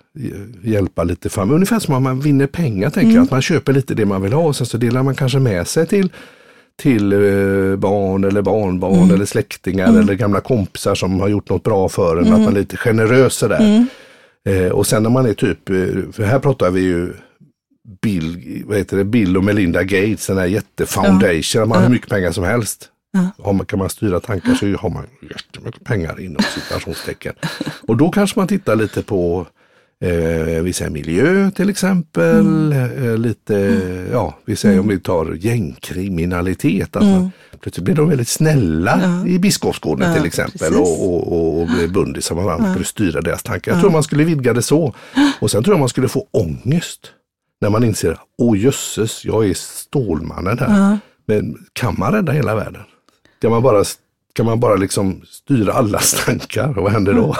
hjälpa 0.63 1.03
lite 1.03 1.30
fram, 1.30 1.51
ungefär 1.51 1.80
som 1.80 1.94
om 1.94 2.03
man 2.03 2.19
vinner 2.19 2.47
pengar 2.47 2.89
tänker 2.89 3.15
jag, 3.15 3.24
att 3.24 3.31
man 3.31 3.42
köper 3.42 3.74
lite 3.74 3.94
det 3.94 4.06
man 4.06 4.21
vill 4.21 4.33
ha 4.33 4.44
och 4.44 4.56
sen 4.56 4.68
så 4.68 4.77
delar 4.77 5.03
man 5.03 5.15
kanske 5.15 5.39
med 5.39 5.68
sig 5.68 5.88
till 5.88 6.09
till 6.77 7.13
eh, 7.13 7.75
barn 7.75 8.24
eller 8.24 8.42
barnbarn 8.42 9.12
eller 9.12 9.25
släktingar 9.25 10.00
eller 10.00 10.13
gamla 10.13 10.42
kompisar 10.42 10.95
som 10.95 11.19
har 11.19 11.27
gjort 11.27 11.50
något 11.50 11.63
bra 11.63 11.89
för 11.89 12.18
en, 12.18 12.33
att 12.33 12.39
man 12.39 12.56
är 12.56 12.59
lite 12.59 12.77
generös 12.77 13.33
sådär. 13.33 13.86
Och 14.71 14.88
sen 14.88 15.03
när 15.03 15.09
man 15.09 15.25
är 15.25 15.33
typ, 15.33 15.68
för 16.15 16.24
här 16.24 16.39
pratar 16.39 16.71
vi 16.71 16.81
ju 16.81 17.13
Bill, 18.01 18.63
vad 18.65 18.77
heter 18.77 18.97
det, 18.97 19.03
Bill 19.03 19.37
och 19.37 19.43
Melinda 19.43 19.83
Gates, 19.83 20.27
den 20.27 20.37
här 20.37 20.45
jättefoundation, 20.45 21.61
ja. 21.61 21.65
man 21.65 21.77
har 21.77 21.83
hur 21.83 21.93
mycket 21.93 22.09
pengar 22.09 22.31
som 22.31 22.43
helst. 22.43 22.89
Har 23.37 23.53
man, 23.53 23.65
kan 23.65 23.79
man 23.79 23.89
styra 23.89 24.19
tankar 24.19 24.53
så 24.53 24.65
har 24.65 24.89
man 24.89 25.03
jättemycket 25.21 25.83
pengar 25.83 26.19
inom 26.21 26.43
citationstecken. 26.43 27.33
och 27.87 27.97
då 27.97 28.09
kanske 28.09 28.39
man 28.39 28.47
tittar 28.47 28.75
lite 28.75 29.01
på 29.01 29.47
eh, 30.03 30.61
vi 30.63 30.73
säger 30.73 30.91
miljö 30.91 31.51
till 31.51 31.69
exempel, 31.69 32.71
eh, 32.71 33.17
lite, 33.17 33.53
ja 34.11 34.37
vi 34.45 34.55
säger 34.55 34.79
om 34.79 34.87
vi 34.87 34.99
tar 34.99 35.33
gängkriminalitet, 35.39 36.95
att 36.95 37.03
man, 37.03 37.31
plötsligt 37.59 37.85
blir 37.85 37.95
de 37.95 38.09
väldigt 38.09 38.27
snälla 38.27 39.23
i 39.27 39.39
Biskopsgården 39.39 40.15
till 40.15 40.25
exempel 40.25 40.59
precis. 40.59 40.77
och, 40.77 41.13
och, 41.13 41.33
och, 41.33 41.61
och 41.61 41.67
blir 41.67 41.87
bundisar 41.87 42.35
med 42.35 42.43
varandra, 42.43 42.71
skulle 42.71 42.85
styra 42.85 43.21
deras 43.21 43.43
tankar. 43.43 43.71
Jag 43.71 43.81
tror 43.81 43.91
man 43.91 44.03
skulle 44.03 44.23
vidga 44.23 44.53
det 44.53 44.61
så. 44.61 44.93
Och 45.39 45.51
sen 45.51 45.63
tror 45.63 45.73
jag 45.73 45.79
man 45.79 45.89
skulle 45.89 46.07
få 46.07 46.27
ångest 46.31 47.11
när 47.62 47.69
man 47.69 47.84
inser, 47.84 48.18
åh 48.38 48.57
jösses, 48.57 49.25
jag 49.25 49.50
är 49.50 49.54
Stålmannen 49.54 50.60
här. 50.60 50.98
Men 51.25 51.57
kan 51.74 51.96
man 51.98 52.12
rädda 52.13 52.31
hela 52.31 52.56
världen? 52.56 52.81
Kan 53.42 53.52
man 53.52 53.62
bara, 53.63 53.84
kan 54.34 54.46
man 54.46 54.60
bara 54.60 54.75
liksom 54.75 55.22
styra 55.28 55.74
allas 55.74 56.24
tankar? 56.25 56.78
Och 56.78 56.84
vad 56.84 56.92
händer 56.92 57.13
då? 57.13 57.36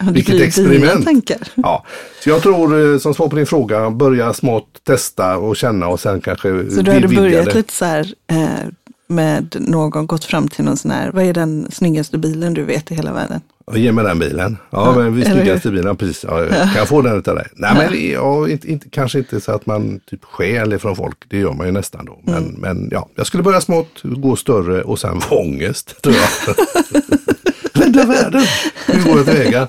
Det 0.00 0.10
Vilket 0.12 0.34
blir 0.34 0.44
experiment. 0.44 1.30
Ja, 1.56 1.84
så 2.24 2.30
jag 2.30 2.42
tror 2.42 2.92
eh, 2.92 2.98
som 2.98 3.14
svar 3.14 3.28
på 3.28 3.36
din 3.36 3.46
fråga, 3.46 3.90
börja 3.90 4.32
smått, 4.32 4.80
testa 4.84 5.36
och 5.38 5.56
känna 5.56 5.88
och 5.88 6.00
sen 6.00 6.20
kanske 6.20 6.70
Så 6.70 6.82
du 6.82 6.90
hade 6.92 7.08
börjat 7.08 7.44
det. 7.44 7.54
lite 7.54 7.72
så 7.74 7.84
här 7.84 8.14
eh, 8.30 8.68
med 9.08 9.56
någon 9.60 10.06
gått 10.06 10.24
fram 10.24 10.48
till 10.48 10.64
någon 10.64 10.76
sån 10.76 10.90
här, 10.90 11.10
vad 11.12 11.24
är 11.24 11.32
den 11.34 11.66
snyggaste 11.72 12.18
bilen 12.18 12.54
du 12.54 12.64
vet 12.64 12.90
i 12.90 12.94
hela 12.94 13.12
världen? 13.12 13.40
Ja, 13.66 13.76
Ge 13.76 13.92
mig 13.92 14.04
den 14.04 14.18
bilen. 14.18 14.56
Ja, 14.70 14.94
men 14.96 15.14
vi 15.16 15.24
snyggaste 15.24 15.70
bilen, 15.70 15.96
precis. 15.96 16.24
Ja, 16.28 16.46
kan 16.48 16.74
jag 16.76 16.88
få 16.88 17.02
den 17.02 17.18
utav 17.18 17.34
dig? 17.36 17.46
Nej, 17.54 17.74
men 17.74 18.10
ja, 18.12 18.48
inte, 18.48 18.70
inte, 18.70 18.88
kanske 18.90 19.18
inte 19.18 19.40
så 19.40 19.52
att 19.52 19.66
man 19.66 20.00
typ 20.10 20.24
stjäl 20.24 20.72
ifrån 20.72 20.96
folk. 20.96 21.16
Det 21.28 21.38
gör 21.38 21.52
man 21.52 21.66
ju 21.66 21.72
nästan 21.72 22.04
då. 22.04 22.18
Men, 22.22 22.34
Mm. 22.36 22.54
men 22.60 22.88
ja, 22.92 23.08
jag 23.14 23.26
skulle 23.26 23.42
börja 23.42 23.60
smått, 23.60 24.00
gå 24.02 24.36
större 24.36 24.82
och 24.82 24.98
sen 24.98 25.20
få 25.20 25.36
ångest, 25.40 26.02
tror 26.02 26.14
jag. 26.14 26.54
Rädda 27.84 28.04
världen! 28.04 28.42
Hur 28.86 29.02
går 29.04 29.16
jag 29.16 29.26
tillväga? 29.26 29.68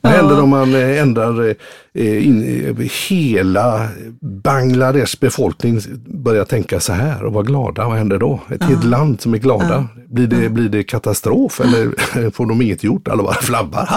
Vad 0.00 0.12
händer 0.12 0.42
om 0.42 0.48
man 0.48 0.74
eh, 0.74 1.00
ändrar 1.00 1.54
eh, 1.94 2.26
in, 2.26 2.64
eh, 2.66 2.86
hela 3.08 3.88
Bangladesh 4.20 5.16
befolkning 5.20 5.80
börjar 6.06 6.44
tänka 6.44 6.80
så 6.80 6.92
här 6.92 7.24
och 7.24 7.32
vara 7.32 7.44
glada? 7.44 7.88
Vad 7.88 7.98
händer 7.98 8.18
då? 8.18 8.40
Ett 8.50 8.64
helt 8.64 8.84
land 8.84 9.20
som 9.20 9.34
är 9.34 9.38
glada. 9.38 9.86
Blir, 10.08 10.26
det, 10.26 10.48
blir 10.48 10.68
det 10.68 10.82
katastrof 10.82 11.60
eller 11.60 12.30
får 12.30 12.46
de 12.46 12.62
inget 12.62 12.84
gjort? 12.84 13.08
Alla 13.08 13.22
bara 13.22 13.34
flabbar. 13.34 13.88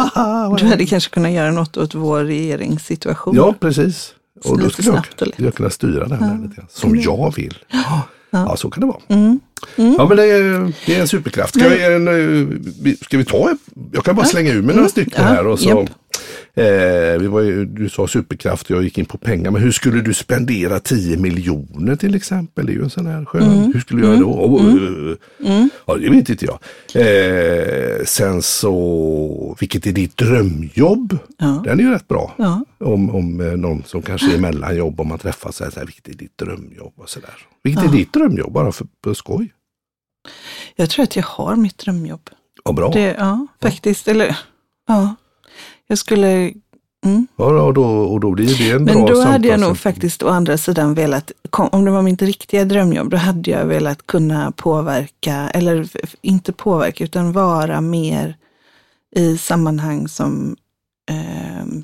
Du 0.58 0.66
hade 0.66 0.86
kanske 0.86 1.10
kunnat 1.10 1.32
göra 1.32 1.52
något 1.52 1.78
åt 1.78 1.96
vår 1.96 2.24
regeringssituation. 2.24 3.36
Ja, 3.36 3.54
precis. 3.60 4.14
Och 4.46 4.60
då 4.60 4.70
skulle 4.70 4.90
jag, 4.90 5.32
jag 5.38 5.56
kunna 5.56 5.70
styra 5.70 6.08
det 6.08 6.16
här 6.16 6.40
lite 6.44 6.56
grann, 6.56 6.68
som 6.70 7.00
jag 7.00 7.34
vill. 7.36 7.58
Ja. 7.72 8.02
ja, 8.30 8.56
så 8.56 8.70
kan 8.70 8.82
det 8.82 8.88
vara. 8.88 9.02
Mm. 9.08 9.40
Ja, 9.76 10.06
men 10.08 10.18
det 10.18 10.24
är, 10.26 10.74
det 10.86 10.96
är 10.96 11.02
en 11.02 11.08
superkraft. 11.08 11.56
Ska, 11.60 11.70
vi, 11.70 11.84
en, 11.84 12.08
eh, 12.08 12.48
vi- 12.82 12.98
ska 12.98 13.18
vi 13.18 13.26
ta, 13.26 13.58
jag 13.94 14.04
kan 14.06 14.16
bara 14.16 14.26
slänga 14.26 14.52
ur 14.54 14.62
mig 14.62 14.76
några 14.76 14.90
stycken 14.90 15.22
Mm. 15.22 15.30
Ja, 15.34 15.36
här. 15.36 15.48
Och 15.48 15.60
så, 15.60 15.70
japp. 15.70 15.90
eh, 16.56 17.22
vi 17.22 17.28
var 17.28 17.42
ju, 17.42 17.66
du 17.66 17.90
sa 17.90 18.08
superkraft 18.08 18.70
och 18.70 18.76
jag 18.78 18.84
gick 18.84 18.98
in 18.98 19.06
på 19.06 19.18
pengar. 19.18 19.52
Men 19.52 19.62
hur 19.62 19.72
skulle 19.72 20.02
du 20.02 20.14
spendera 20.14 20.80
10 20.80 21.18
miljoner 21.18 21.96
till 21.96 22.16
exempel? 22.16 22.66
Det 22.66 22.72
är 22.72 22.76
ju 22.76 22.84
en 22.84 22.90
sån 22.90 23.06
här 23.06 23.26
skön. 23.26 23.44
Mm. 23.44 23.74
Hur 23.74 23.80
skulle 23.80 24.02
du 24.02 24.08
göra 24.08 24.18
då? 24.20 24.26
Oh, 24.30 24.74
eh, 25.48 25.66
Ja, 25.88 25.96
det 25.96 26.10
vet 26.10 26.30
inte 26.30 26.46
jag. 26.46 26.60
Eh, 26.96 28.06
sen 28.06 28.42
så, 28.42 29.58
vilket 29.60 29.88
är 29.88 29.92
ditt 29.92 30.18
drömjobb? 30.18 31.18
Ja. 31.38 31.62
Den 31.66 31.80
är 31.80 31.84
ju 31.84 31.90
rätt 31.92 32.08
bra. 32.08 32.36
Ja. 32.38 32.66
Om, 32.80 33.10
om 33.16 33.42
eh, 33.42 33.48
någon 33.52 33.84
som 33.86 34.02
kanske 34.02 34.34
är 34.34 34.38
mellanjobb, 34.38 35.00
om 35.00 35.08
man 35.08 35.20
träffas, 35.20 35.56
så 35.56 35.64
här, 35.64 35.72
så 35.72 35.80
här, 35.80 35.86
vilket 35.86 36.08
är 36.08 36.14
ditt 36.14 36.38
drömjobb 36.38 36.94
och 36.96 37.10
sådär. 37.10 37.34
Vilket 37.64 37.84
är 37.84 37.88
ditt 37.92 38.14
drömjobb, 38.14 38.54
bara 38.54 38.72
för, 38.72 38.88
för 39.04 39.14
skoj? 39.14 39.53
Jag 40.76 40.90
tror 40.90 41.04
att 41.04 41.16
jag 41.16 41.24
har 41.24 41.56
mitt 41.56 41.78
drömjobb. 41.78 42.30
Ja, 42.64 42.72
bra. 42.72 42.90
Det, 42.90 43.16
ja, 43.20 43.48
faktiskt. 43.62 44.08
Eller, 44.08 44.38
ja. 44.88 45.16
Jag 45.88 45.98
skulle, 45.98 46.54
mm. 47.06 47.28
Ja, 47.36 47.62
och, 47.62 47.74
då, 47.74 47.86
och 47.86 48.20
då 48.20 48.32
blir 48.32 48.58
det 48.58 48.72
en 48.72 48.86
bra 48.86 48.96
Men 48.96 49.06
då 49.06 49.22
hade 49.22 49.48
jag 49.48 49.60
nog 49.60 49.78
faktiskt 49.78 50.24
å 50.24 50.28
andra 50.30 50.58
sidan 50.58 50.94
velat, 50.94 51.32
om 51.52 51.86
det 51.86 51.92
var 51.92 52.02
mitt 52.02 52.22
riktiga 52.22 52.66
drömjobb, 52.66 53.10
då 53.10 53.18
hade 53.18 53.52
jag 53.52 53.66
velat 53.66 54.08
kunna 54.08 54.52
påverka, 54.52 55.50
eller 55.54 55.88
inte 56.22 56.54
påverka, 56.54 57.04
utan 57.04 57.32
vara 57.32 57.82
mer 57.82 58.38
i 59.16 59.38
sammanhang 59.38 60.08
som, 60.08 60.56
ehm, 61.12 61.84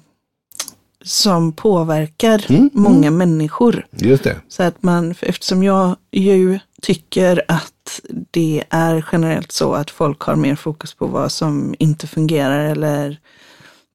som 1.05 1.51
påverkar 1.51 2.45
mm, 2.49 2.69
många 2.73 3.07
mm. 3.07 3.17
människor. 3.17 3.85
Just 3.91 4.23
det. 4.23 4.35
Så 4.47 4.63
att 4.63 4.83
man, 4.83 5.15
eftersom 5.21 5.63
jag 5.63 5.95
ju 6.11 6.59
tycker 6.81 7.41
att 7.47 8.01
det 8.31 8.63
är 8.69 9.05
generellt 9.11 9.51
så 9.51 9.73
att 9.73 9.91
folk 9.91 10.21
har 10.21 10.35
mer 10.35 10.55
fokus 10.55 10.93
på 10.93 11.07
vad 11.07 11.31
som 11.31 11.75
inte 11.79 12.07
fungerar 12.07 12.65
eller 12.65 13.17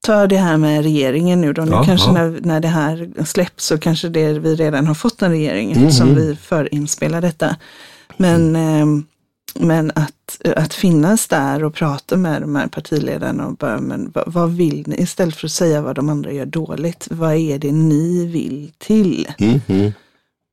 ta 0.06 0.26
det 0.26 0.36
här 0.36 0.56
med 0.56 0.82
regeringen 0.82 1.40
nu 1.40 1.52
då. 1.52 1.62
Nu 1.62 1.70
ja, 1.70 1.84
kanske 1.84 2.08
ja. 2.08 2.12
När, 2.12 2.40
när 2.40 2.60
det 2.60 2.68
här 2.68 3.24
släpps 3.24 3.66
så 3.66 3.78
kanske 3.78 4.08
det 4.08 4.38
vi 4.38 4.54
redan 4.54 4.86
har 4.86 4.94
fått 4.94 5.22
en 5.22 5.30
regering 5.30 5.72
mm, 5.72 5.90
som 5.90 6.08
mm. 6.08 6.20
vi 6.20 6.36
förinspelar 6.36 7.20
detta. 7.20 7.56
Men, 8.16 8.56
eh, 8.56 8.86
men 9.54 9.92
att, 9.94 10.40
att 10.56 10.74
finnas 10.74 11.28
där 11.28 11.64
och 11.64 11.74
prata 11.74 12.16
med 12.16 12.42
de 12.42 12.56
här 12.56 12.66
partiledarna 12.66 13.46
och 13.46 13.56
bara, 13.56 13.80
men 13.80 14.10
vad, 14.14 14.32
vad, 14.32 14.50
vill 14.50 14.84
ni? 14.86 14.96
Istället 15.02 15.36
för 15.36 15.46
att 15.46 15.52
säga 15.52 15.82
vad 15.82 15.96
de 15.96 16.08
andra 16.08 16.32
gör 16.32 16.46
dåligt, 16.46 17.08
vad 17.10 17.34
är 17.34 17.58
det 17.58 17.72
ni 17.72 18.26
vill 18.26 18.72
till? 18.78 19.28
Mm, 19.38 19.60
-hmm. 19.66 19.92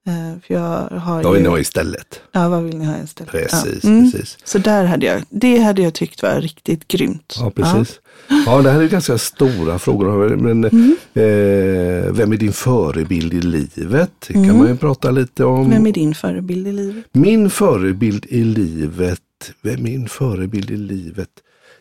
Uh, 0.08 0.40
för 0.48 0.54
jag 0.54 1.00
har 1.00 1.24
vad 1.24 1.34
vill 1.34 1.44
ni 1.44 1.50
ha 1.50 1.60
istället? 1.60 2.22
Ja, 2.32 2.50
vad 2.50 2.64
vill 2.64 2.78
ni 2.78 2.86
ha 2.86 3.04
istället? 3.04 3.32
Precis, 3.32 3.84
ja. 3.84 3.90
mm. 3.90 4.12
precis. 4.12 4.38
Så 4.44 4.58
där 4.58 4.86
hade 4.86 5.06
jag, 5.06 5.24
det 5.30 5.58
hade 5.58 5.82
jag 5.82 5.94
tyckt 5.94 6.24
var 6.24 6.42
riktigt 6.42 6.88
grymt. 6.88 7.36
Ja, 7.40 7.52
precis. 7.52 8.00
Ja, 8.28 8.44
ja 8.46 8.62
det 8.62 8.72
här 8.72 8.82
är 8.82 8.88
ganska 8.88 9.18
stora 9.18 9.80
frågor. 9.80 10.36
Men 10.36 10.64
mm. 10.64 10.96
eh, 11.14 12.14
vem 12.14 12.32
är 12.32 12.38
din 12.38 12.54
förebild 12.54 13.34
i 13.34 13.42
livet? 13.42 14.12
Det 14.28 14.34
kan 14.34 14.44
mm. 14.44 14.58
man 14.58 14.68
ju 14.68 14.78
prata 14.78 15.12
lite 15.12 15.46
om. 15.46 15.70
Vem 15.70 15.88
är 15.88 15.92
din 15.92 16.16
förebild 16.16 16.68
i 16.68 16.72
livet? 16.72 17.06
Min 17.12 17.50
förebild 17.50 18.26
i 18.30 18.44
livet, 18.44 19.20
vem 19.62 19.74
är 19.74 19.78
min 19.78 20.08
förebild 20.10 20.72
i 20.72 20.78
livet? 20.78 21.30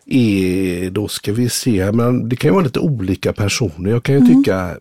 Är, 0.05 0.89
då 0.89 1.07
ska 1.07 1.33
vi 1.33 1.49
se, 1.49 1.91
men 1.91 2.29
det 2.29 2.35
kan 2.35 2.49
ju 2.49 2.53
vara 2.53 2.63
lite 2.63 2.79
olika 2.79 3.33
personer. 3.33 3.89
Jag 3.89 4.03
kan 4.03 4.15
ju 4.15 4.21
mm. 4.21 4.43
tycka 4.43 4.77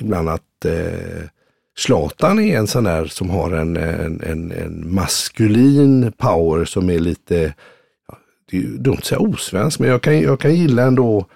ibland 0.00 0.28
att 0.28 0.64
eh, 0.64 1.28
Zlatan 1.76 2.38
är 2.38 2.58
en 2.58 2.66
sån 2.66 2.84
där 2.84 3.06
som 3.06 3.30
har 3.30 3.50
en, 3.50 3.76
en, 3.76 4.20
en, 4.20 4.52
en 4.52 4.94
maskulin 4.94 6.12
power 6.12 6.64
som 6.64 6.90
är 6.90 6.98
lite, 6.98 7.54
det 8.50 8.56
är 8.56 8.62
dumt 8.62 8.96
att 8.98 9.04
säga 9.04 9.18
osvensk, 9.18 9.78
men 9.78 9.88
jag 9.88 10.02
kan, 10.02 10.20
jag 10.20 10.40
kan 10.40 10.54
gilla 10.54 10.82
ändå 10.82 11.26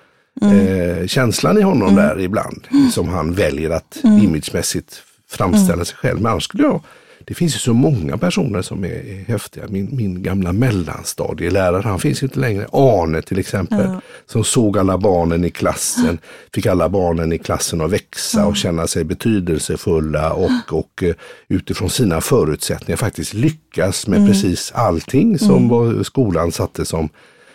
mm. 0.43 0.59
eh, 0.59 1.07
känslan 1.07 1.59
i 1.59 1.63
honom 1.63 1.89
mm. 1.89 1.95
där 1.95 2.21
ibland. 2.21 2.69
Som 2.93 3.09
han 3.09 3.33
väljer 3.33 3.71
att 3.71 4.05
mm. 4.05 4.19
imagemässigt 4.19 5.03
framställa 5.29 5.73
mm. 5.73 5.85
sig 5.85 5.97
själv. 5.97 6.21
Men 6.21 6.33
annars 6.33 6.45
skulle 6.45 6.63
jag 6.63 6.83
det 7.29 7.35
finns 7.35 7.55
ju 7.55 7.59
så 7.59 7.73
många 7.73 8.19
personer 8.19 8.63
som 8.63 8.85
är, 8.85 9.25
häftiga. 9.29 9.65
Min, 9.69 9.97
min 9.97 10.23
gamla 10.23 10.53
mellanstadielärare, 10.53 11.83
han 11.83 12.01
finns 12.01 12.23
ju 12.23 12.27
inte 12.27 12.41
längre. 12.41 12.67
Arne 12.73 13.23
till 13.23 13.39
exempel, 13.39 13.85
ja. 13.85 14.01
som 14.27 14.45
såg 14.45 14.79
alla 14.79 14.99
barnen 14.99 15.45
i 15.45 15.51
klassen, 15.51 16.19
fick 16.55 16.67
alla 16.67 16.89
barnen 16.89 17.33
i 17.33 17.39
klassen 17.39 17.81
att 17.81 17.91
växa 17.91 18.47
och 18.47 18.57
känna 18.57 18.87
sig 18.87 19.05
betydelsefulla 19.05 20.33
och, 20.33 20.51
och 20.71 21.03
uh, 21.03 21.15
utifrån 21.49 21.91
sina 21.91 22.21
förutsättningar 22.21 22.97
faktiskt 22.97 23.35
lyckas 23.35 24.07
med 24.07 24.17
mm. 24.17 24.31
precis 24.31 24.73
allting 24.75 25.39
som 25.39 25.71
mm. 25.71 26.05
skolan 26.05 26.53
satte 26.53 26.85
som 26.85 27.09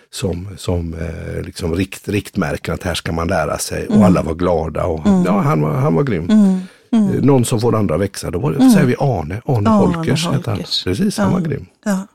som, 0.10 0.48
som 0.58 0.94
eh, 0.94 1.42
liksom 1.42 1.76
rikt, 1.76 2.10
riktmärken 2.10 2.74
att 2.74 2.84
här 2.84 2.94
ska 2.94 3.12
man 3.12 3.28
lära 3.28 3.58
sig 3.58 3.88
och 3.88 3.96
mm. 3.96 4.06
alla 4.06 4.22
var 4.22 4.34
glada 4.34 4.86
och 4.86 5.08
mm. 5.08 5.24
ja, 5.26 5.40
han, 5.40 5.62
var, 5.62 5.74
han 5.74 5.96
var 5.96 6.04
grym. 6.04 6.30
Mm. 6.30 6.60
Mm. 6.94 7.16
Eh, 7.16 7.22
någon 7.22 7.46
som 7.46 7.62
får 7.62 7.76
andra 7.76 7.98
växa, 7.98 8.32
då 8.32 8.40
var 8.40 8.52
det, 8.52 8.58
mm. 8.58 8.72
säger 8.72 8.86
vi 8.86 8.96
Arne, 9.00 9.42
Arne, 9.46 9.70
Arne 9.70 9.70
Holkers. 9.70 10.26
Holkers. 10.26 10.84
Precis, 10.84 11.18
ja. 11.18 11.24
han 11.24 11.34
var 11.34 11.40
grym. 11.40 11.66
Ja. 11.86 12.08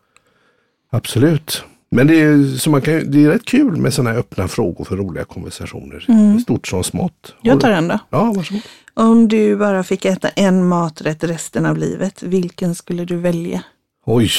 Absolut. 0.91 1.65
Men 1.91 2.07
det 2.07 2.21
är, 2.21 2.59
så 2.59 2.71
man 2.71 2.83
kan, 2.83 3.11
det 3.11 3.25
är 3.25 3.29
rätt 3.29 3.45
kul 3.45 3.77
med 3.77 3.95
sådana 3.95 4.11
här 4.11 4.19
öppna 4.19 4.49
frågor 4.49 4.85
för 4.85 4.97
roliga 4.97 5.25
konversationer. 5.25 6.05
Mm. 6.09 6.41
Stort 6.41 6.67
som 6.67 6.85
smått. 6.85 7.35
Jag 7.43 7.61
tar 7.61 7.71
en 7.71 7.89
då. 7.89 7.99
Ja, 8.11 8.33
varsågod. 8.37 8.63
Om 8.95 9.29
du 9.29 9.57
bara 9.57 9.85
fick 9.85 10.05
äta 10.05 10.29
en 10.29 10.69
maträtt 10.69 11.25
resten 11.25 11.67
av 11.67 11.79
livet, 11.79 12.23
vilken 12.23 12.75
skulle 12.75 13.05
du 13.05 13.17
välja? 13.17 13.63
Oj. 14.07 14.31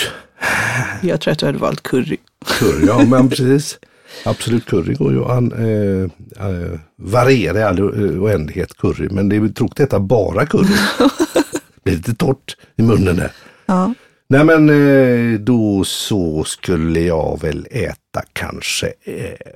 Jag 1.02 1.22
tror 1.22 1.32
att 1.32 1.40
du 1.40 1.46
hade 1.46 1.58
valt 1.58 1.84
curry. 1.84 2.18
Curry, 2.46 2.86
ja 2.88 3.06
men 3.06 3.30
precis. 3.30 3.80
Absolut, 4.26 4.66
curry 4.66 4.94
går 4.94 5.12
ju 5.12 5.26
att 5.26 5.54
eh, 5.54 6.48
eh, 6.48 6.80
variera 6.96 7.60
i 7.60 7.64
all 7.64 7.82
oändlighet 8.20 8.78
curry. 8.78 9.10
Men 9.12 9.30
det 9.30 9.36
är 9.36 9.50
tråkigt 9.50 9.80
att 9.80 9.88
äta 9.88 10.00
bara 10.00 10.46
curry. 10.46 10.64
det 11.76 11.84
blir 11.84 11.96
lite 11.96 12.14
torrt 12.14 12.58
i 12.76 12.82
munnen 12.82 13.16
där. 13.16 13.32
Ja. 13.66 13.94
Nej 14.28 14.44
men 14.44 14.70
eh, 14.70 15.40
då 15.40 15.84
så 15.84 16.44
skulle 16.44 17.00
jag 17.00 17.40
väl 17.42 17.68
äta 17.72 18.22
kanske 18.34 18.88
eh, 18.88 19.54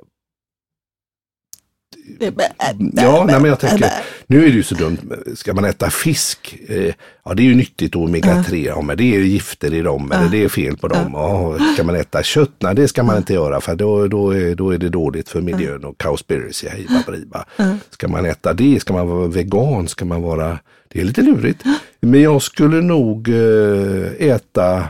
Ja, 2.94 3.24
nej, 3.28 3.40
men 3.40 3.46
jag 3.46 3.60
tänker, 3.60 3.92
nu 4.28 4.38
är 4.46 4.50
det 4.50 4.56
ju 4.56 4.64
så 4.64 4.76
dumt, 4.76 4.98
ska 5.36 5.54
man 5.54 5.66
äta 5.66 5.90
fisk, 5.90 6.60
eh, 6.68 6.94
ja 7.26 7.34
det 7.34 7.42
är 7.42 7.46
ju 7.46 7.56
nyttigt 7.56 7.96
omega-3, 7.96 8.66
ja, 8.66 8.82
men 8.82 8.98
det 8.98 9.16
är 9.16 9.20
gifter 9.20 9.74
i 9.74 9.82
dem, 9.82 10.12
eller 10.12 10.30
det 10.30 10.44
är 10.44 10.50
fel 10.50 10.78
på 10.78 10.88
dem. 10.88 11.12
Ja, 11.14 11.58
ska 11.74 11.84
man 11.84 11.96
äta 11.96 12.24
kött? 12.24 12.52
Nej, 12.60 12.76
det 12.76 12.88
ska 12.88 13.04
man 13.04 13.18
inte 13.18 13.34
göra 13.34 13.62
för 13.62 13.76
då, 13.76 14.08
då, 14.08 14.32
är, 14.32 14.56
då 14.56 14.72
är 14.72 14.78
det 14.78 14.90
dåligt 14.90 15.30
för 15.30 15.42
miljön 15.42 15.86
och 15.86 15.98
cowspiracy, 15.98 16.68
hej 16.68 16.88
baberiba. 16.90 17.46
Ska 17.90 18.08
man 18.08 18.26
äta 18.26 18.54
det? 18.54 18.80
Ska 18.80 18.94
man 18.94 19.08
vara 19.08 19.28
vegan? 19.28 19.88
Ska 19.88 20.06
man 20.06 20.22
vara, 20.22 20.60
det 20.88 21.02
är 21.02 21.06
lite 21.06 21.22
lurigt. 21.22 21.64
Men 22.00 22.22
jag 22.22 22.42
skulle 22.42 22.82
nog 22.82 23.30
eh, 23.30 24.30
äta 24.30 24.90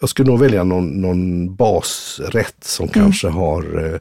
jag 0.00 0.08
skulle 0.08 0.30
nog 0.30 0.40
välja 0.40 0.64
någon, 0.64 0.88
någon 1.00 1.54
basrätt 1.54 2.64
som 2.64 2.84
mm. 2.84 2.92
kanske 2.92 3.28
har 3.28 3.84
eh, 3.84 3.98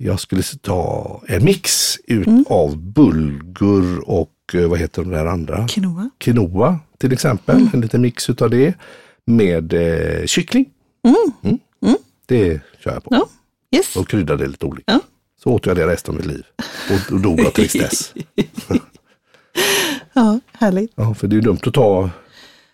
jag 0.00 0.20
skulle 0.20 0.42
ta 0.42 1.22
en 1.26 1.44
mix 1.44 1.96
ut 2.04 2.26
mm. 2.26 2.44
av 2.48 2.76
bulgur 2.76 4.08
och 4.08 4.54
eh, 4.54 4.68
vad 4.68 4.78
heter 4.78 5.02
de 5.02 5.10
där 5.10 5.26
andra? 5.26 5.68
Quinoa. 5.68 6.10
Quinoa 6.18 6.78
till 6.98 7.12
exempel, 7.12 7.56
mm. 7.56 7.70
en 7.72 7.80
liten 7.80 8.00
mix 8.00 8.30
utav 8.30 8.50
det 8.50 8.74
med 9.24 9.72
eh, 9.72 10.26
kyckling. 10.26 10.66
Mm. 11.04 11.16
mm. 11.42 11.58
Mm. 11.82 11.96
Det 12.26 12.60
kör 12.84 12.92
jag 12.92 13.04
på. 13.04 13.08
Ja. 13.10 13.28
Yes. 13.76 13.96
Och 13.96 14.08
kryddar 14.08 14.36
det 14.36 14.46
lite 14.46 14.66
olika. 14.66 14.92
Ja. 14.92 15.00
Så 15.42 15.50
åt 15.50 15.66
jag 15.66 15.76
det 15.76 15.86
resten 15.86 16.14
av 16.14 16.16
mitt 16.16 16.26
liv 16.26 16.44
och, 16.90 17.12
och 17.12 17.20
dog 17.20 17.40
av 17.40 17.50
tristess. 17.50 18.14
ja, 20.12 20.40
härligt. 20.52 20.92
Ja, 20.94 21.14
för 21.14 21.28
det 21.28 21.36
är 21.36 21.40
dumt 21.40 21.60
att 21.62 21.74
ta 21.74 22.10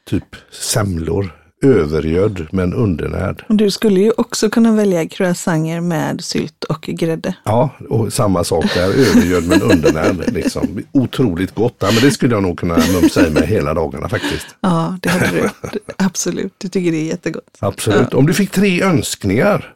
typ 0.04 0.36
semlor 0.50 1.43
övergödd 1.64 2.46
men 2.52 2.74
undernärd. 2.74 3.44
Du 3.48 3.70
skulle 3.70 4.00
ju 4.00 4.10
också 4.10 4.50
kunna 4.50 4.72
välja 4.72 5.08
croissanter 5.08 5.80
med 5.80 6.24
sylt 6.24 6.64
och 6.64 6.80
grädde. 6.80 7.34
Ja, 7.44 7.70
och 7.88 8.12
samma 8.12 8.44
sak 8.44 8.64
där, 8.74 8.88
övergödd 8.88 9.46
men 9.46 9.62
undernärd. 9.62 10.32
Liksom. 10.32 10.82
Otroligt 10.92 11.54
gott, 11.54 11.76
ja, 11.78 11.90
men 11.92 12.02
det 12.02 12.10
skulle 12.10 12.34
jag 12.34 12.42
nog 12.42 12.58
kunna 12.58 12.76
mumsa 12.92 13.26
i 13.26 13.30
mig 13.30 13.46
hela 13.46 13.74
dagarna 13.74 14.08
faktiskt. 14.08 14.46
Ja, 14.60 14.98
det 15.02 15.08
hade 15.08 15.30
du. 15.30 15.50
Absolut, 15.96 16.54
du 16.58 16.68
tycker 16.68 16.92
det 16.92 16.98
är 16.98 17.04
jättegott. 17.04 17.56
Absolut. 17.58 18.08
Ja. 18.10 18.18
Om 18.18 18.26
du 18.26 18.34
fick 18.34 18.50
tre 18.50 18.82
önskningar, 18.82 19.74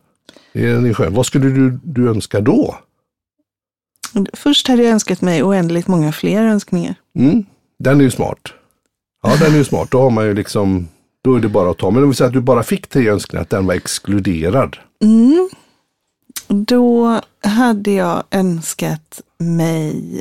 vad 1.11 1.27
skulle 1.27 1.49
du, 1.49 1.79
du 1.83 2.09
önska 2.09 2.41
då? 2.41 2.77
Först 4.33 4.69
hade 4.69 4.83
jag 4.83 4.93
önskat 4.93 5.21
mig 5.21 5.43
oändligt 5.43 5.87
många 5.87 6.13
fler 6.13 6.43
önskningar. 6.43 6.95
Mm, 7.19 7.45
den 7.79 8.01
är 8.01 8.05
ju 8.05 8.11
smart. 8.11 8.39
Ja, 9.23 9.37
den 9.41 9.53
är 9.53 9.57
ju 9.57 9.65
smart. 9.65 9.91
Då 9.91 10.01
har 10.01 10.11
man 10.11 10.25
ju 10.25 10.35
liksom 10.35 10.89
då 11.29 11.37
är 11.37 11.41
det 11.41 11.49
bara 11.49 11.71
att 11.71 11.79
ta. 11.79 11.91
Men 11.91 12.03
om 12.03 12.09
vi 12.09 12.15
säger 12.15 12.29
att 12.29 12.35
du 12.35 12.41
bara 12.41 12.63
fick 12.63 12.87
tre 12.87 13.09
önskningar, 13.09 13.43
att 13.43 13.51
den 13.51 13.67
var 13.67 13.75
exkluderad. 13.75 14.77
Mm. 15.03 15.49
Då 16.49 17.21
hade 17.43 17.91
jag 17.91 18.23
önskat 18.31 19.21
mig 19.39 20.21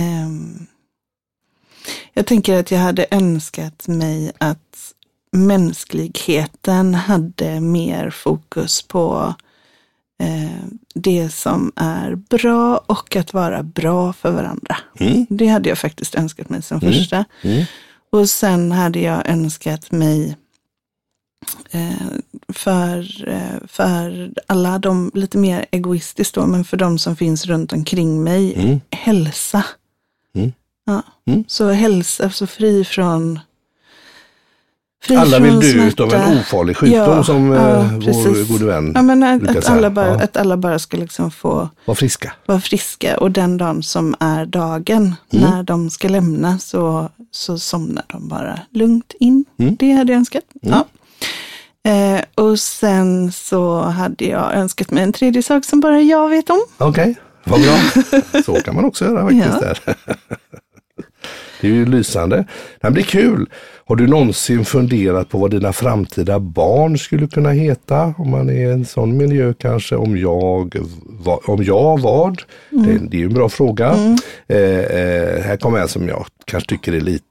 um, 0.00 0.66
Jag 2.12 2.26
tänker 2.26 2.60
att 2.60 2.70
jag 2.70 2.78
önskar 2.78 3.06
önskat 3.10 3.88
mig 3.88 4.32
att 4.38 4.92
mänskligheten 5.32 6.94
hade 6.94 7.60
mer 7.60 8.10
fokus 8.10 8.82
på 8.82 9.34
eh, 10.22 10.66
det 10.94 11.28
som 11.32 11.72
är 11.76 12.14
bra 12.14 12.80
och 12.86 13.16
att 13.16 13.32
vara 13.32 13.62
bra 13.62 14.12
för 14.12 14.30
varandra. 14.30 14.76
Mm. 14.98 15.26
Det 15.30 15.46
hade 15.46 15.68
jag 15.68 15.78
faktiskt 15.78 16.14
önskat 16.14 16.50
mig 16.50 16.62
som 16.62 16.78
mm. 16.78 16.92
första. 16.92 17.24
Mm. 17.42 17.64
Och 18.16 18.30
sen 18.30 18.72
hade 18.72 19.00
jag 19.00 19.28
önskat 19.28 19.92
mig 19.92 20.36
eh, 21.70 22.06
för, 22.48 23.28
eh, 23.28 23.66
för 23.68 24.30
alla 24.46 24.78
de, 24.78 25.10
lite 25.14 25.38
mer 25.38 25.66
egoistiskt 25.70 26.34
då, 26.34 26.46
men 26.46 26.64
för 26.64 26.76
de 26.76 26.98
som 26.98 27.16
finns 27.16 27.46
runt 27.46 27.72
omkring 27.72 28.24
mig, 28.24 28.54
mm. 28.54 28.80
hälsa. 28.90 29.64
Mm. 30.34 30.52
Ja. 30.84 31.02
Mm. 31.26 31.44
Så 31.48 31.68
hälsa, 31.68 32.30
så 32.30 32.46
fri 32.46 32.84
från 32.84 33.40
fri 35.06 35.16
alla 35.16 35.38
vill 35.38 35.60
dö 35.60 36.04
av 36.04 36.14
en 36.14 36.38
ofarlig 36.38 36.76
sjukdom 36.76 36.98
ja, 36.98 37.24
som 37.24 37.52
ja, 37.52 37.80
eh, 37.80 37.92
vår 37.92 38.52
gode 38.52 38.64
vän 38.64 38.92
ja, 38.94 39.02
men 39.02 39.22
att, 39.22 39.56
att 39.56 39.68
alla 39.68 39.90
bara, 39.90 40.08
ja. 40.08 40.22
att 40.22 40.36
alla 40.36 40.56
bara 40.56 40.78
ska 40.78 40.96
liksom 40.96 41.30
få 41.30 41.68
vara 41.84 41.94
friska. 41.94 42.32
vara 42.46 42.60
friska. 42.60 43.16
Och 43.16 43.30
den 43.30 43.56
dagen 43.56 43.82
som 43.82 44.14
är 44.20 44.46
dagen, 44.46 45.14
mm. 45.32 45.50
när 45.50 45.62
de 45.62 45.90
ska 45.90 46.08
lämna, 46.08 46.58
så, 46.58 47.10
så 47.30 47.58
somnar 47.58 48.04
de 48.06 48.28
bara 48.28 48.60
lugnt 48.70 49.14
in. 49.20 49.44
Mm. 49.58 49.76
Det 49.78 49.92
hade 49.92 50.12
jag 50.12 50.18
önskat. 50.18 50.44
Mm. 50.62 50.78
Ja. 50.78 50.86
Eh, 51.90 52.20
och 52.34 52.60
sen 52.60 53.32
så 53.32 53.80
hade 53.80 54.24
jag 54.24 54.54
önskat 54.54 54.90
mig 54.90 55.02
en 55.02 55.12
tredje 55.12 55.42
sak 55.42 55.64
som 55.64 55.80
bara 55.80 56.00
jag 56.00 56.28
vet 56.28 56.50
om. 56.50 56.60
Okej. 56.78 57.10
Okay. 57.10 57.14
Vad 57.44 57.60
bra. 57.60 58.42
Så 58.44 58.54
kan 58.54 58.74
man 58.74 58.84
också 58.84 59.04
göra 59.04 59.22
faktiskt. 59.22 59.98
Det 61.60 61.66
är 61.68 61.72
ju 61.72 61.86
lysande. 61.86 62.44
Det 62.80 62.90
blir 62.90 63.02
kul. 63.02 63.46
Har 63.88 63.96
du 63.96 64.06
någonsin 64.06 64.64
funderat 64.64 65.28
på 65.28 65.38
vad 65.38 65.50
dina 65.50 65.72
framtida 65.72 66.40
barn 66.40 66.98
skulle 66.98 67.26
kunna 67.26 67.50
heta? 67.50 68.14
Om 68.18 68.30
man 68.30 68.50
är 68.50 68.52
i 68.54 68.62
en 68.72 68.84
sån 68.84 69.16
miljö 69.16 69.52
kanske. 69.58 69.96
Om 69.96 70.16
jag, 70.18 70.74
va- 71.24 71.40
om 71.46 71.62
jag 71.64 72.00
vad? 72.00 72.42
Mm. 72.72 72.84
Det, 72.86 72.98
det 73.10 73.16
är 73.16 73.18
ju 73.18 73.26
en 73.26 73.34
bra 73.34 73.48
fråga. 73.48 74.16
Eh, 74.48 74.58
eh, 74.58 75.42
här 75.42 75.56
kommer 75.56 75.78
en 75.78 75.88
som 75.88 76.08
jag 76.08 76.26
kanske 76.44 76.68
tycker 76.68 76.92
är 76.92 77.00
lite 77.00 77.22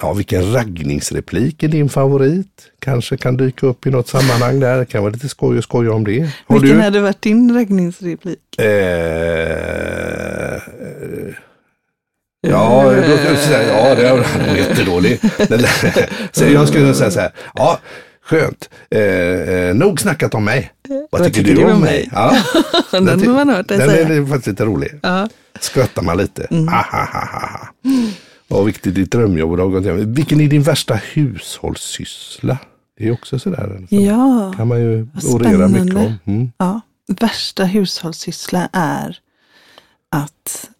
Ja, 0.00 0.12
vilken 0.12 0.52
raggningsreplik 0.52 1.62
är 1.62 1.68
din 1.68 1.88
favorit? 1.88 2.62
Kanske 2.78 3.16
kan 3.16 3.36
dyka 3.36 3.66
upp 3.66 3.86
i 3.86 3.90
något 3.90 4.08
sammanhang 4.08 4.60
där. 4.60 4.78
Det 4.78 4.84
kan 4.86 5.02
vara 5.02 5.12
lite 5.12 5.28
skoj 5.28 5.58
att 5.58 5.64
skoja 5.64 5.92
om 5.92 6.04
det. 6.04 6.30
Har 6.46 6.58
Vilken 6.60 6.78
du? 6.78 6.84
hade 6.84 7.00
varit 7.00 7.22
din 7.22 7.54
räddningsreplik? 7.54 8.58
Eh, 8.58 8.66
ja, 12.50 12.92
då 13.08 13.16
ska 13.16 13.28
jag 13.28 13.38
säga, 13.38 13.68
ja, 13.68 13.94
det 13.94 14.08
är 14.08 14.56
jättedålig. 14.56 15.20
Så 16.32 16.44
jag 16.44 16.68
skulle 16.68 16.94
säga 16.94 17.10
så 17.10 17.20
här, 17.20 17.32
ja, 17.54 17.78
skönt. 18.24 18.70
Eh, 18.90 19.00
eh, 19.00 19.74
nog 19.74 20.00
snackat 20.00 20.34
om 20.34 20.44
mig. 20.44 20.72
Vad, 21.10 21.24
tycker, 21.24 21.54
du 21.54 21.72
om 21.72 21.80
mig? 21.80 22.08
Ja, 22.12 22.36
Den 22.90 23.08
har 23.08 23.34
man 23.34 23.48
hört 23.48 23.68
dig 23.68 23.78
den 23.78 23.90
säga. 23.90 24.08
är 24.08 24.26
faktiskt 24.26 24.46
lite 24.46 24.64
rolig. 24.64 24.90
Ja. 25.02 25.28
Skrattar 25.60 26.02
man 26.02 26.16
lite. 26.16 26.46
Ah, 26.50 26.84
ha, 26.90 27.08
ha, 27.12 27.26
ha, 27.30 27.46
ha. 27.46 27.68
Vad 28.48 28.64
viktigt 28.64 28.94
ditt 28.94 29.10
drömjobb 29.10 29.60
och. 29.60 29.86
Vilken 30.18 30.40
är 30.40 30.48
din 30.48 30.62
värsta 30.62 30.94
hushållssyssla? 30.94 32.58
Det 32.98 33.08
är 33.08 33.12
också 33.12 33.38
sådär. 33.38 33.86
Ja. 33.88 34.54
kan 34.56 34.68
man 34.68 34.80
ju 34.80 35.08
orera 35.26 35.68
mycket 35.68 35.96
om. 35.96 36.14
Mm. 36.24 36.52
ja. 36.58 36.80
Värsta 37.20 37.64
hushållssyssla 37.64 38.68
är 38.72 39.18
att 40.10 40.70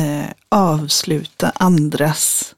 eh, 0.00 0.26
avsluta 0.48 1.52
andras 1.54 2.54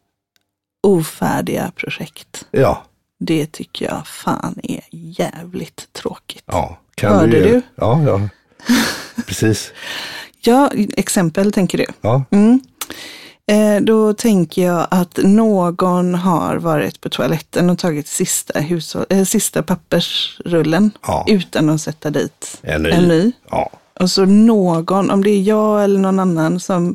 ofärdiga 0.83 1.73
projekt. 1.77 2.47
Ja, 2.51 2.83
Det 3.19 3.53
tycker 3.53 3.85
jag 3.85 4.07
fan 4.07 4.55
är 4.63 4.81
jävligt 4.91 5.93
tråkigt. 5.93 6.43
ja. 6.47 6.79
Hörde 7.03 7.37
ge- 7.39 7.43
du? 7.45 7.63
Ja, 7.75 8.03
ja. 8.07 8.21
Precis. 9.27 9.73
Ja, 10.41 10.71
exempel 10.97 11.53
tänker 11.53 11.79
du. 11.79 11.87
Ja, 12.01 12.25
Mm. 12.31 12.61
Eh, 13.47 13.81
då 13.83 14.15
tänker 14.15 14.63
jag 14.67 14.87
att 14.91 15.19
någon 15.23 16.15
har 16.15 16.57
varit 16.57 17.01
på 17.01 17.09
toaletten 17.09 17.71
och 17.71 17.79
tagit 17.79 18.09
sista, 18.09 18.61
hushåll, 18.61 19.05
eh, 19.11 19.25
sista 19.25 19.63
pappersrullen 19.63 20.91
Ja. 21.07 21.25
utan 21.29 21.69
att 21.71 21.81
sätta 21.81 22.11
dit 22.11 22.59
En 22.63 22.83
ny. 22.83 22.91
en 22.91 23.09
ny. 23.09 23.33
ja. 23.51 23.71
Och 24.01 24.11
så 24.11 24.25
någon, 24.25 25.11
om 25.11 25.25
det 25.25 25.31
är 25.31 25.43
jag 25.43 25.85
eller 25.85 26.01
någon 26.01 26.19
annan 26.19 26.61
som 26.61 26.95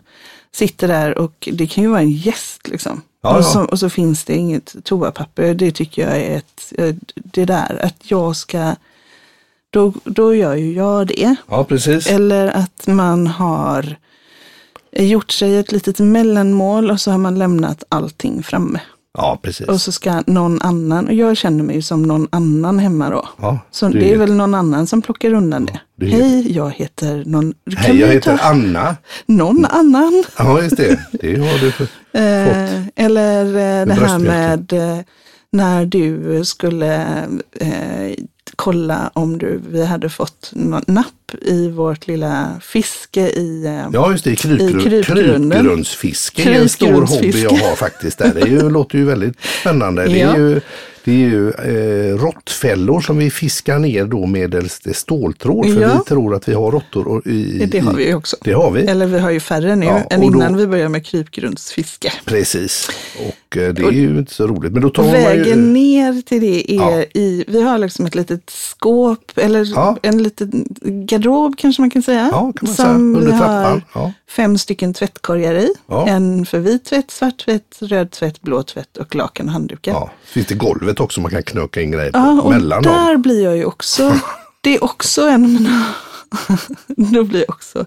sitter 0.57 0.87
där 0.87 1.17
och 1.17 1.49
det 1.51 1.67
kan 1.67 1.83
ju 1.83 1.89
vara 1.89 2.01
en 2.01 2.11
gäst 2.11 2.67
liksom. 2.67 3.01
Ja, 3.23 3.37
och, 3.37 3.45
så, 3.45 3.63
och 3.63 3.79
så 3.79 3.89
finns 3.89 4.23
det 4.23 4.35
inget 4.35 4.75
toapapper. 4.83 5.53
Det 5.53 5.71
tycker 5.71 6.01
jag 6.07 6.17
är 6.17 6.37
ett, 6.37 6.73
eh, 6.77 6.95
det 7.13 7.45
där 7.45 7.79
att 7.83 8.11
jag 8.11 8.35
ska, 8.35 8.75
då, 9.69 9.93
då 10.03 10.35
gör 10.35 10.55
ju 10.55 10.73
jag 10.73 11.07
det. 11.07 11.35
ja 11.49 11.63
precis. 11.63 12.07
Eller 12.07 12.47
att 12.47 12.87
man 12.87 13.27
har 13.27 13.95
gjort 14.91 15.31
sig 15.31 15.57
ett 15.57 15.71
litet 15.71 15.99
mellanmål 15.99 16.91
och 16.91 17.01
så 17.01 17.11
har 17.11 17.17
man 17.17 17.39
lämnat 17.39 17.83
allting 17.89 18.43
framme. 18.43 18.79
Ja, 19.17 19.39
precis. 19.41 19.67
Och 19.67 19.81
så 19.81 19.91
ska 19.91 20.23
någon 20.27 20.61
annan, 20.61 21.07
och 21.07 21.13
jag 21.13 21.37
känner 21.37 21.63
mig 21.63 21.81
som 21.81 22.03
någon 22.03 22.27
annan 22.31 22.79
hemma 22.79 23.09
då. 23.09 23.27
Ja, 23.41 23.59
Så 23.71 23.89
det 23.89 24.09
är 24.09 24.13
är- 24.13 24.17
väl 24.17 24.33
någon 24.33 24.53
annan 24.53 24.87
som 24.87 25.01
plockar 25.01 25.33
undan 25.33 25.65
det. 25.65 25.79
du 25.95 26.05
är- 26.07 26.11
Hej, 26.11 26.51
jag 26.55 26.71
heter 26.71 27.23
någon... 27.25 27.53
Hej, 27.77 27.99
jag 27.99 28.07
heter 28.07 28.37
ta 28.37 28.43
Anna. 28.43 28.95
Någon 29.25 29.65
annan. 29.65 30.23
Ja, 30.37 30.61
just 30.61 30.77
det. 30.77 30.99
Det 31.11 31.35
har 31.39 31.59
du 31.59 31.71
fått. 31.77 31.89
Eh, 32.13 33.05
eller 33.05 33.45
eh, 33.45 33.85
det 33.87 33.93
här 33.93 34.19
med 34.19 34.73
eh, 34.73 34.99
när 35.51 35.85
du 35.85 36.41
skulle 36.45 37.05
eh, 37.59 38.13
kolla 38.57 39.11
om 39.13 39.37
du, 39.37 39.61
vi 39.69 39.85
hade 39.85 40.09
fått 40.09 40.51
napp 40.87 41.35
i 41.41 41.69
vårt 41.69 42.07
lilla 42.07 42.51
fiske 42.61 43.21
i... 43.29 43.65
Eh, 43.65 43.89
Ja, 43.93 44.11
just 44.11 44.23
det. 44.23 44.35
Krypgru-. 44.35 45.03
Krypgrundsfiske 45.03 46.43
är 46.43 46.61
en 46.61 46.69
stor 46.69 47.01
hobby 47.01 47.43
jag 47.43 47.49
har 47.49 47.75
faktiskt. 47.75 48.17
Där. 48.17 48.33
Det 48.33 48.41
är 48.41 48.47
ju, 48.47 48.69
låter 48.69 48.97
ju 48.97 49.05
väldigt 49.05 49.37
spännande. 49.61 50.03
Det 50.07 50.21
är 50.21 50.37
ju, 50.37 50.61
det 51.07 51.13
är 51.13 51.29
ju 51.29 51.49
eh, 51.51 52.17
råttfällor 52.17 53.01
som 53.01 53.17
vi 53.17 53.31
fiskar 53.31 53.79
ner 53.79 54.05
då 54.05 54.25
medelst 54.25 54.95
ståltråd. 54.95 55.73
För 55.73 55.81
Ja. 55.81 55.97
vi 55.97 56.03
tror 56.09 56.35
att 56.35 56.49
vi 56.49 56.53
har 56.53 56.71
råttor 56.71 57.27
i, 57.27 57.65
det 57.71 57.79
har 57.79 57.93
vi 57.93 58.13
också. 58.13 58.37
Det 58.43 58.51
har 58.53 58.71
vi. 58.71 58.81
Eller 58.81 59.05
vi 59.05 59.19
har 59.19 59.31
ju 59.31 59.39
färre 59.39 59.75
nu 59.75 59.85
Ja, 59.85 59.99
än 60.09 60.19
då- 60.21 60.25
innan 60.27 60.57
vi 60.57 60.67
började 60.67 60.89
med 60.89 61.05
krypgrundsfiske. 61.05 62.13
Precis. 62.25 62.89
Och 63.27 63.57
eh, 63.57 63.73
det 63.73 63.81
är 63.81 63.91
ju 63.91 64.17
inte 64.17 64.33
så 64.33 64.47
roligt. 64.47 64.73
Men 64.73 64.81
då 64.81 64.89
tar 64.89 65.03
Och 65.03 65.09
man 65.09 65.17
ju... 65.21 65.27
vägen 65.27 65.73
ner 65.73 66.21
till 66.21 66.41
det 66.41 66.71
är 66.71 66.75
Ja. 66.75 67.03
i, 67.13 67.45
vi 67.47 67.61
har 67.61 67.77
liksom 67.77 68.05
ett 68.05 68.15
litet 68.15 68.49
skåp 68.49 69.31
eller 69.35 69.65
Ja. 69.75 69.97
en 70.01 70.23
liten 70.23 70.65
garderob 70.81 71.57
kanske 71.57 71.81
man 71.81 71.89
kan 71.89 72.01
säga. 72.03 72.29
Ja, 72.31 72.37
kan 72.39 72.53
man 72.61 72.75
som 72.75 72.75
säga. 72.85 72.95
Under 72.95 73.29
trappan. 73.37 73.81
har 73.91 74.11
fem 74.29 74.57
stycken 74.57 74.93
tvättkorgar 74.93 75.55
i. 75.55 75.69
En 76.07 76.45
för 76.45 76.59
vit 76.59 76.85
tvätt, 76.85 77.11
svart 77.11 77.37
tvätt, 77.45 77.77
röd 77.81 78.11
tvätt, 78.11 78.41
blå 78.41 78.63
tvätt 78.63 78.97
och 78.97 79.15
lakan 79.15 79.45
och 79.47 79.51
handdukar. 79.53 79.91
Ja. 79.91 80.11
Finns 80.25 80.47
det 80.47 80.55
golvet 80.55 80.96
också 81.03 81.21
man 81.21 81.31
kan 81.31 81.43
knöka 81.43 81.81
in 81.81 81.91
grejer 81.91 82.11
på? 82.11 82.17
Ja, 82.19 82.41
och 82.41 82.49
mellan 82.51 82.83
dem. 82.83 82.93
där 82.93 83.17
blir 83.17 83.43
jag 83.43 83.57
ju 83.57 83.65
också, 83.65 84.19
det 84.61 84.75
är 84.75 84.83
också 84.83 85.21
en 85.27 85.43
av 85.45 85.49
mina, 85.51 85.85
då 86.87 87.23
blir 87.23 87.39
jag 87.39 87.49
också 87.49 87.85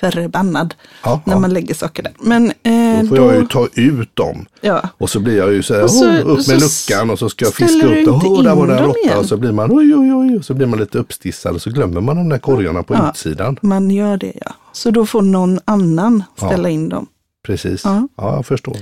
förbannad 0.00 0.74
Ja, 1.04 1.20
när 1.24 1.34
ja. 1.34 1.40
man 1.40 1.52
lägger 1.52 1.74
saker 1.74 2.02
där. 2.02 2.12
Men 2.18 2.52
eh, 2.62 3.00
Då 3.02 3.06
får 3.08 3.18
jag 3.18 3.34
ju 3.36 3.46
ta 3.46 3.68
ut 3.74 4.16
dem. 4.16 4.46
ja. 4.60 4.88
Och 4.98 5.10
så 5.10 5.20
blir 5.20 5.36
jag 5.38 5.52
ju 5.52 5.62
så 5.62 5.74
här, 5.74 5.88
så- 5.88 6.04
oh, 6.08 6.18
upp 6.30 6.48
med 6.48 6.60
luckan 6.60 7.10
och 7.10 7.18
så 7.18 7.28
ska 7.28 7.44
jag 7.44 7.54
fiska 7.54 7.86
upp 7.86 7.96
inte 7.96 8.10
Oh, 8.10 8.42
där 8.42 8.54
var 8.54 8.66
det 8.66 8.72
en 8.76 8.82
dem 8.82 8.94
råtta 9.04 9.18
och 9.18 9.26
så 9.26 9.36
blir 9.36 9.52
man 9.52 9.70
oj, 9.72 9.94
oj, 9.96 10.12
oj, 10.14 10.42
så 10.44 10.54
blir 10.54 10.66
man 10.66 10.78
lite 10.78 10.98
uppstissad 10.98 11.54
och 11.54 11.62
så 11.62 11.70
glömmer 11.70 12.00
man 12.00 12.16
de 12.16 12.28
där 12.28 12.38
korgarna 12.38 12.82
på 12.82 12.94
Ja. 12.94 13.10
utsidan. 13.10 13.58
Man 13.62 13.90
gör 13.90 14.16
det 14.16 14.32
ja. 14.44 14.52
Så 14.72 14.90
då 14.90 15.06
får 15.06 15.22
någon 15.22 15.60
annan 15.64 16.24
ställa 16.36 16.68
in 16.68 16.88
dem. 16.88 17.06
Precis, 17.46 17.84
Ja. 17.84 18.08
ja. 18.16 18.34
jag 18.36 18.46
förstår. 18.46 18.76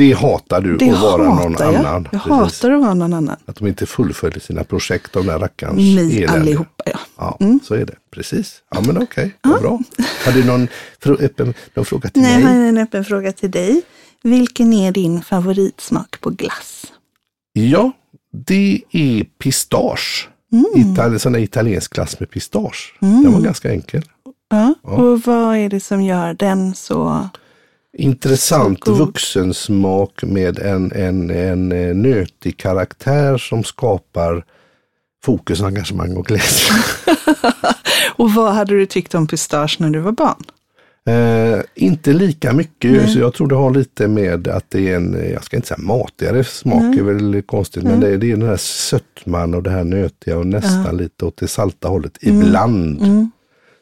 Det 0.00 0.12
hatar 0.12 0.60
du, 0.60 0.76
Det 0.76 0.90
att 0.90 1.00
vara 1.00 1.24
någon 1.34 1.52
jag. 1.58 1.74
annan. 1.74 2.08
Jag 2.12 2.22
Precis. 2.22 2.30
hatar 2.62 2.70
att 2.70 2.80
vara 2.82 2.94
någon 2.94 3.12
annan. 3.12 3.36
Att 3.46 3.56
de 3.56 3.68
inte 3.68 3.86
fullföljer 3.86 4.40
sina 4.40 4.64
projekt, 4.64 5.12
de 5.12 5.26
där 5.26 5.38
rackarns 5.38 5.76
Ni 5.76 6.16
elände. 6.22 6.40
allihopa 6.40 6.84
ja. 6.86 6.98
Ja, 7.16 7.38
så 7.62 7.74
är 7.74 7.84
det. 7.86 7.94
Precis. 8.14 8.62
Ja, 8.74 8.80
men 8.86 8.98
okej, 9.02 9.34
vad 9.42 9.60
bra. 9.62 9.78
Har 10.24 10.32
du 10.32 10.44
någon, 10.44 10.68
öppen, 11.20 11.54
någon 11.74 11.84
fråga 11.84 12.08
till 12.08 12.22
Nej, 12.22 12.32
jag 12.32 12.42
mig? 12.44 12.58
har 12.58 12.64
en 12.66 12.78
öppen 12.78 13.04
fråga 13.04 13.32
till 13.32 13.50
dig. 13.50 13.82
Vilken 14.22 14.72
är 14.72 14.92
din 14.92 15.22
favoritsmak 15.22 16.20
på 16.20 16.30
glass? 16.30 16.84
Ja, 17.52 17.92
det 18.46 18.82
är 18.92 19.24
pistage. 19.24 20.28
Mm. 20.52 20.64
Itali- 20.74 21.18
sån 21.18 21.32
där 21.32 21.40
italiensk 21.40 21.94
glass 21.94 22.20
med 22.20 22.30
pistage. 22.30 22.94
Den 23.00 23.32
var 23.32 23.40
ganska 23.40 23.70
enkel. 23.72 24.02
Ja. 24.50 24.74
Och 24.82 25.20
vad 25.20 25.56
är 25.56 25.68
det 25.68 25.80
som 25.80 26.02
gör 26.02 26.34
den 26.34 26.74
så... 26.74 27.28
Intressant 27.98 28.80
god. 28.80 28.98
vuxensmak 28.98 30.22
med 30.22 30.58
en, 30.58 30.92
en, 30.92 31.30
en 31.30 31.72
eh, 31.72 31.94
nötig 31.94 32.56
karaktär 32.56 33.38
som 33.38 33.64
skapar 33.64 34.44
fokus, 35.24 35.62
engagemang 35.62 36.16
och 36.16 36.26
glädje. 36.26 36.72
Och 38.16 38.34
vad 38.34 38.52
hade 38.52 38.74
du 38.74 38.86
tyckt 38.86 39.14
om 39.14 39.26
pistage 39.26 39.76
när 39.80 39.90
du 39.90 40.00
var 40.00 40.12
barn? 40.12 40.44
Eh, 41.06 41.60
inte 41.74 42.12
lika 42.12 42.52
mycket, 42.52 43.10
så 43.10 43.18
jag 43.18 43.34
tror 43.34 43.46
det 43.46 43.54
har 43.54 43.74
lite 43.74 44.08
med 44.08 44.48
att 44.48 44.64
det 44.68 44.90
är 44.90 44.96
en, 44.96 45.14
eh, 45.14 45.30
jag 45.30 45.44
ska 45.44 45.56
inte 45.56 45.68
säga 45.68 45.78
matigare 45.78 46.44
smak, 46.44 46.96
är 46.96 47.02
väl 47.02 47.42
konstigt, 47.42 47.82
men 47.82 48.00
det, 48.00 48.16
det 48.16 48.30
är 48.32 48.36
den 48.36 48.48
här 48.48 48.56
sötman 48.56 49.54
och 49.54 49.62
det 49.62 49.70
här 49.70 49.84
nötiga 49.84 50.38
och 50.38 50.46
nästan 50.46 50.96
lite 50.96 51.24
åt 51.24 51.36
det 51.36 51.48
salta 51.48 51.88
hållet 51.88 52.18
ibland. 52.20 53.02
Mm. 53.02 53.30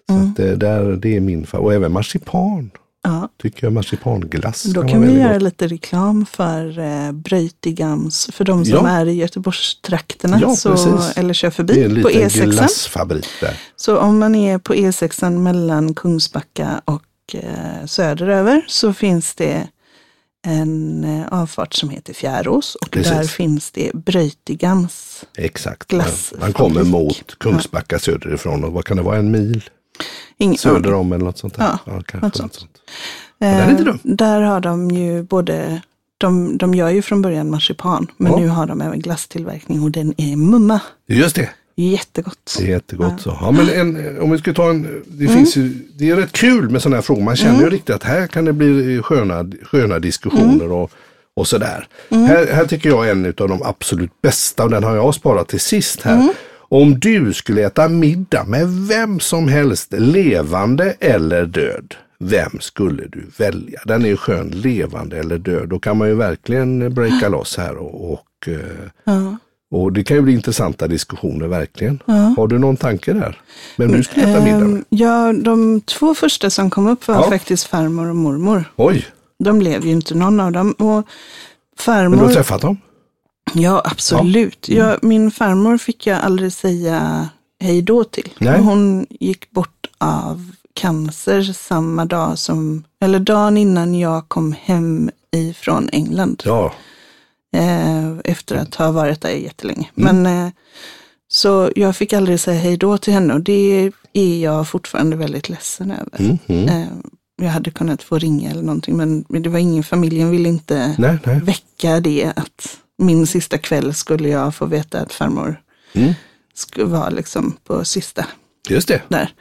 Så 0.09 0.15
att 0.15 0.37
det, 0.37 0.57
där, 0.57 0.97
det 0.97 1.17
är 1.17 1.21
min 1.21 1.47
favorit. 1.47 1.67
Och 1.67 1.75
även 1.75 1.93
marsipan, 1.93 2.71
Ja, 3.03 3.29
tycker 3.43 3.65
jag 3.67 3.73
marsipanglass 3.73 4.63
då 4.63 4.89
kan 4.89 5.01
vi 5.03 5.13
göra 5.21 5.33
gott. 5.33 5.43
lite 5.43 5.67
reklam 5.67 6.27
för 6.27 6.79
eh, 6.79 7.13
Bröjtigams, 7.13 8.31
för 8.33 8.45
de 8.45 8.65
som 8.65 8.75
Ja. 8.87 8.89
är 8.89 9.07
i 9.09 9.13
Göteborgstrakterna 9.13 10.39
Ja, 10.41 10.57
så, 10.57 10.71
precis. 10.71 11.17
eller 11.17 11.35
kör 11.35 11.49
Det 11.49 11.53
är 11.53 11.55
förbi 11.57 11.85
en 11.85 12.03
på 12.03 12.09
liten 12.09 12.31
E6. 12.31 12.51
glassfabrik 12.51 13.27
där. 13.41 13.61
Så 13.77 13.99
om 13.99 14.19
man 14.19 14.35
är 14.35 14.59
på 14.59 14.75
E6 14.75 15.31
mellan 15.39 15.95
Kungsbacka 15.95 16.81
och 16.85 17.35
eh, 17.35 17.87
söderöver 17.87 18.65
så 18.69 18.93
finns 18.93 19.35
det 19.35 19.69
en 20.47 21.05
eh, 21.05 21.27
avfart 21.41 21.75
som 21.75 21.91
heter 21.91 22.15
Fjärås 22.15 22.75
och 22.75 22.91
Precis. 22.91 23.13
där 23.13 23.25
finns 23.25 23.71
det 23.71 23.91
Bröjtigams. 23.95 25.25
Exakt. 25.39 25.93
Man, 25.93 26.05
man 26.41 26.53
kommer 26.53 26.83
mot 26.85 27.39
Kungsbacka 27.39 27.99
söderifrån 27.99 28.65
och 28.65 28.73
vad 28.73 28.85
kan 28.85 28.97
det 28.97 29.03
vara, 29.03 29.17
en 29.19 29.31
mil 29.31 29.63
Ingen 30.39 30.59
söder 30.59 30.95
om 30.95 31.13
eller 31.13 31.25
något 31.25 31.39
sånt 31.39 31.55
där? 31.55 31.79
Ja, 31.85 32.03
kanske 32.07 32.43
något 32.43 32.55
sånt. 32.55 32.81
den 33.39 33.49
är 33.49 33.71
inte 33.71 33.85
dum. 33.85 33.99
Eh, 34.05 34.11
Där 34.15 34.41
har 34.41 34.61
de 34.61 34.91
ju 34.91 35.23
både, 35.23 35.83
de, 36.19 36.59
de 36.59 36.75
gör 36.75 36.91
ju 36.91 37.03
från 37.03 37.23
början 37.23 37.51
marsipan, 37.51 38.07
men 38.17 38.33
Ja. 38.33 38.39
nu 38.39 38.49
har 38.49 38.67
de 38.67 38.81
även 38.81 39.01
glasstillverkning 39.01 39.83
och 39.83 39.91
den 39.91 40.15
är 40.17 40.37
mumma. 40.37 40.81
Just 41.07 41.37
det, 41.37 41.49
Jättegott. 41.81 42.57
Det 42.59 42.65
är 42.65 42.69
jättegott 42.69 43.13
ja. 43.17 43.23
så. 43.23 43.39
Ja, 43.41 43.51
men 43.51 43.69
en, 43.69 44.21
om 44.21 44.31
vi 44.31 44.39
ska 44.39 44.53
ta 44.53 44.71
en, 44.71 45.03
det 45.07 45.25
mm. 45.25 45.37
finns 45.37 45.57
ju, 45.57 45.69
det 45.95 46.11
är 46.11 46.17
rätt 46.17 46.33
kul 46.33 46.71
med 46.71 46.83
sådana 46.83 46.97
här 46.97 47.03
frågor. 47.03 47.23
Man 47.23 47.37
känner 47.37 47.55
mm. 47.55 47.65
ju 47.65 47.71
riktigt 47.71 47.95
att 47.95 48.03
här 48.03 48.27
kan 48.27 48.45
det 48.45 48.53
bli 48.53 49.01
sköna, 49.03 49.51
sköna 49.63 49.99
diskussioner 49.99 50.65
mm. 50.65 50.73
och, 50.73 50.91
och 51.35 51.49
sådär. 51.49 51.89
Mm. 52.11 52.25
Här, 52.25 52.47
här 52.53 52.67
tycker 52.67 52.89
jag 52.89 53.09
är 53.09 53.13
en 53.13 53.27
av 53.27 53.49
de 53.49 53.63
absolut 53.63 54.23
bästa 54.23 54.65
och 54.65 54.71
den 54.71 54.85
har 54.85 54.97
jag 54.97 55.15
sparat 55.15 55.49
till 55.49 55.61
sist 55.61 56.03
här. 56.03 56.29
Om 56.71 56.99
du 56.99 57.33
skulle 57.33 57.67
äta 57.67 57.89
middag 57.89 58.45
med 58.45 58.69
vem 58.69 59.21
som 59.21 59.49
helst, 59.49 59.93
levande 59.93 60.95
eller 61.01 61.47
död, 61.47 61.95
vem 62.19 62.61
skulle 62.61 63.03
du 63.03 63.27
välja? 63.39 63.81
Den 63.85 64.05
är 64.05 64.09
ju 64.09 64.17
skön, 64.17 64.49
levande 64.49 65.19
eller 65.19 65.39
död. 65.39 65.69
Då 65.69 65.79
kan 65.79 65.97
man 65.97 66.09
ju 66.09 66.15
verkligen 66.15 66.95
breaka 66.95 67.29
loss 67.29 67.57
här 67.57 67.77
och, 67.77 68.13
och, 68.13 68.49
eh, 68.49 68.59
ja. 69.05 69.37
och 69.71 69.93
det 69.93 70.05
kan 70.05 70.17
ju 70.17 70.23
bli 70.23 70.33
intressanta 70.33 70.89
diskussioner 70.89 71.47
verkligen. 71.47 72.03
Ja. 72.07 72.35
Har 72.37 72.47
du 72.47 72.59
någon 72.59 72.77
tanke 72.77 73.13
där? 73.13 73.41
Vem 73.77 73.93
du 73.93 74.03
skulle 74.03 74.31
äta 74.31 74.45
middag 74.45 74.59
med? 74.59 74.77
Ehm, 74.77 74.85
ja, 74.89 75.33
de 75.33 75.81
två 75.81 76.15
första 76.15 76.51
som 76.51 76.71
kom 76.71 76.87
upp 76.87 77.09
var 77.09 77.15
ja. 77.15 77.31
faktiskt 77.31 77.67
farmor 77.67 78.09
och 78.09 78.17
mormor. 78.17 78.65
Oj! 78.77 79.07
De 79.39 79.59
blev 79.59 79.85
ju 79.87 79.91
inte 79.91 80.15
någon 80.15 80.41
av 80.41 80.53
dem. 80.53 80.73
Och 80.73 81.07
farmor... 81.79 82.09
Men 82.09 82.19
du 82.19 82.25
har 82.25 82.33
träffat 82.33 82.61
dem? 82.61 82.77
Ja, 83.55 83.83
absolut. 83.85 84.69
Ja. 84.69 84.77
Jag, 84.77 85.05
min 85.05 85.31
farmor 85.31 85.79
fick 85.79 86.07
jag 86.07 86.21
aldrig 86.21 86.53
säga 86.53 87.29
hej 87.61 87.83
då 87.83 88.05
till. 88.05 88.31
Nej. 88.39 88.61
Hon 88.61 89.07
gick 89.11 89.51
bort 89.51 89.87
av 89.99 90.51
cancer 90.75 91.43
samma 91.43 92.05
dag 92.05 92.39
som, 92.39 92.85
eller 93.01 93.19
dagen 93.19 93.57
innan 93.57 93.95
jag 93.95 94.29
kom 94.29 94.53
hem 94.53 95.11
ifrån 95.37 95.89
England. 95.93 96.43
Ja. 96.45 96.73
Eh, 97.57 98.13
efter 98.25 98.57
att 98.57 98.75
ha 98.75 98.91
varit 98.91 99.21
där 99.21 99.31
jättelänge. 99.31 99.91
Mm. 99.97 100.23
Men, 100.23 100.47
eh, 100.47 100.53
så 101.29 101.73
jag 101.77 101.97
fick 101.97 102.13
aldrig 102.13 102.41
säga 102.41 102.61
hej 102.61 102.77
då 102.77 102.99
till 102.99 103.13
henne 103.13 103.35
och 103.35 103.41
det 103.41 103.93
är 104.13 104.43
jag 104.43 104.69
fortfarande 104.69 105.17
väldigt 105.17 105.49
ledsen 105.49 105.91
över. 105.91 106.21
Mm, 106.21 106.39
mm. 106.47 106.69
Eh, 106.69 106.89
jag 107.43 107.49
hade 107.49 107.71
kunnat 107.71 108.03
få 108.03 108.19
ringa 108.19 108.51
eller 108.51 108.63
någonting 108.63 108.97
men 108.97 109.25
det 109.29 109.49
var 109.49 109.59
ingen, 109.59 109.83
familjen 109.83 110.31
ville 110.31 110.49
inte 110.49 110.95
nej, 110.99 111.19
nej. 111.25 111.41
väcka 111.41 112.01
det 112.01 112.33
att 112.37 112.79
min 112.99 113.27
sista 113.27 113.59
kväll 113.59 113.95
skulle 113.95 114.29
jag 114.29 114.55
få 114.55 114.67
veta 114.67 115.01
att 115.01 115.13
farmor 115.13 115.63
mm. 115.93 116.15
skulle 116.55 116.87
vara 116.87 117.11
liksom 117.11 117.57
på 117.65 117.85
sista. 117.85 118.27
Just 118.69 118.89
det. 118.89 119.03
Där. 119.09 119.33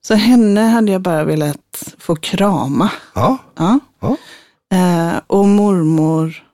Så 0.00 0.14
henne 0.14 0.60
hade 0.60 0.92
jag 0.92 1.00
bara 1.00 1.24
velat 1.24 1.94
få 1.98 2.16
krama. 2.16 2.90
Ja. 3.14 3.38
ja. 3.54 3.78
ja. 4.00 4.16
Eh, 4.76 5.20
och 5.26 5.48
mormor 5.48 6.44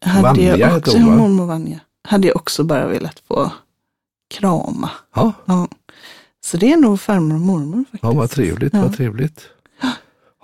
hade 0.00 0.22
Vanja 0.22 0.56
jag 0.56 0.76
också, 0.76 0.98
hon, 0.98 1.16
mormor 1.16 1.46
Vanja, 1.46 1.80
hade 2.08 2.26
jag 2.26 2.36
också 2.36 2.64
bara 2.64 2.86
velat 2.86 3.22
få 3.28 3.52
krama. 4.34 4.90
Ja. 5.14 5.32
ja. 5.44 5.68
Så 6.44 6.56
det 6.56 6.72
är 6.72 6.76
nog 6.76 7.00
farmor 7.00 7.34
och 7.34 7.40
mormor. 7.40 7.84
Faktiskt. 7.84 8.02
Ja, 8.02 8.12
vad 8.12 8.30
trevligt, 8.30 8.72
ja. 8.72 8.82
vad 8.82 8.96
trevligt. 8.96 9.48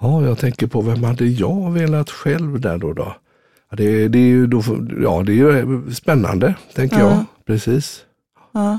Ja, 0.00 0.22
jag 0.24 0.38
tänker 0.38 0.66
på 0.66 0.80
vem 0.82 1.04
hade 1.04 1.26
jag 1.26 1.72
velat 1.72 2.10
själv 2.10 2.60
där 2.60 2.78
då? 2.78 2.92
då? 2.92 3.16
Det, 3.76 4.08
det, 4.08 4.18
är 4.18 4.22
ju 4.22 4.46
då, 4.46 4.62
ja, 5.02 5.22
det 5.22 5.32
är 5.32 5.36
ju 5.36 5.94
spännande, 5.94 6.54
tänker 6.74 6.98
ja. 6.98 7.10
jag. 7.10 7.24
Precis. 7.46 8.04
Ja. 8.52 8.78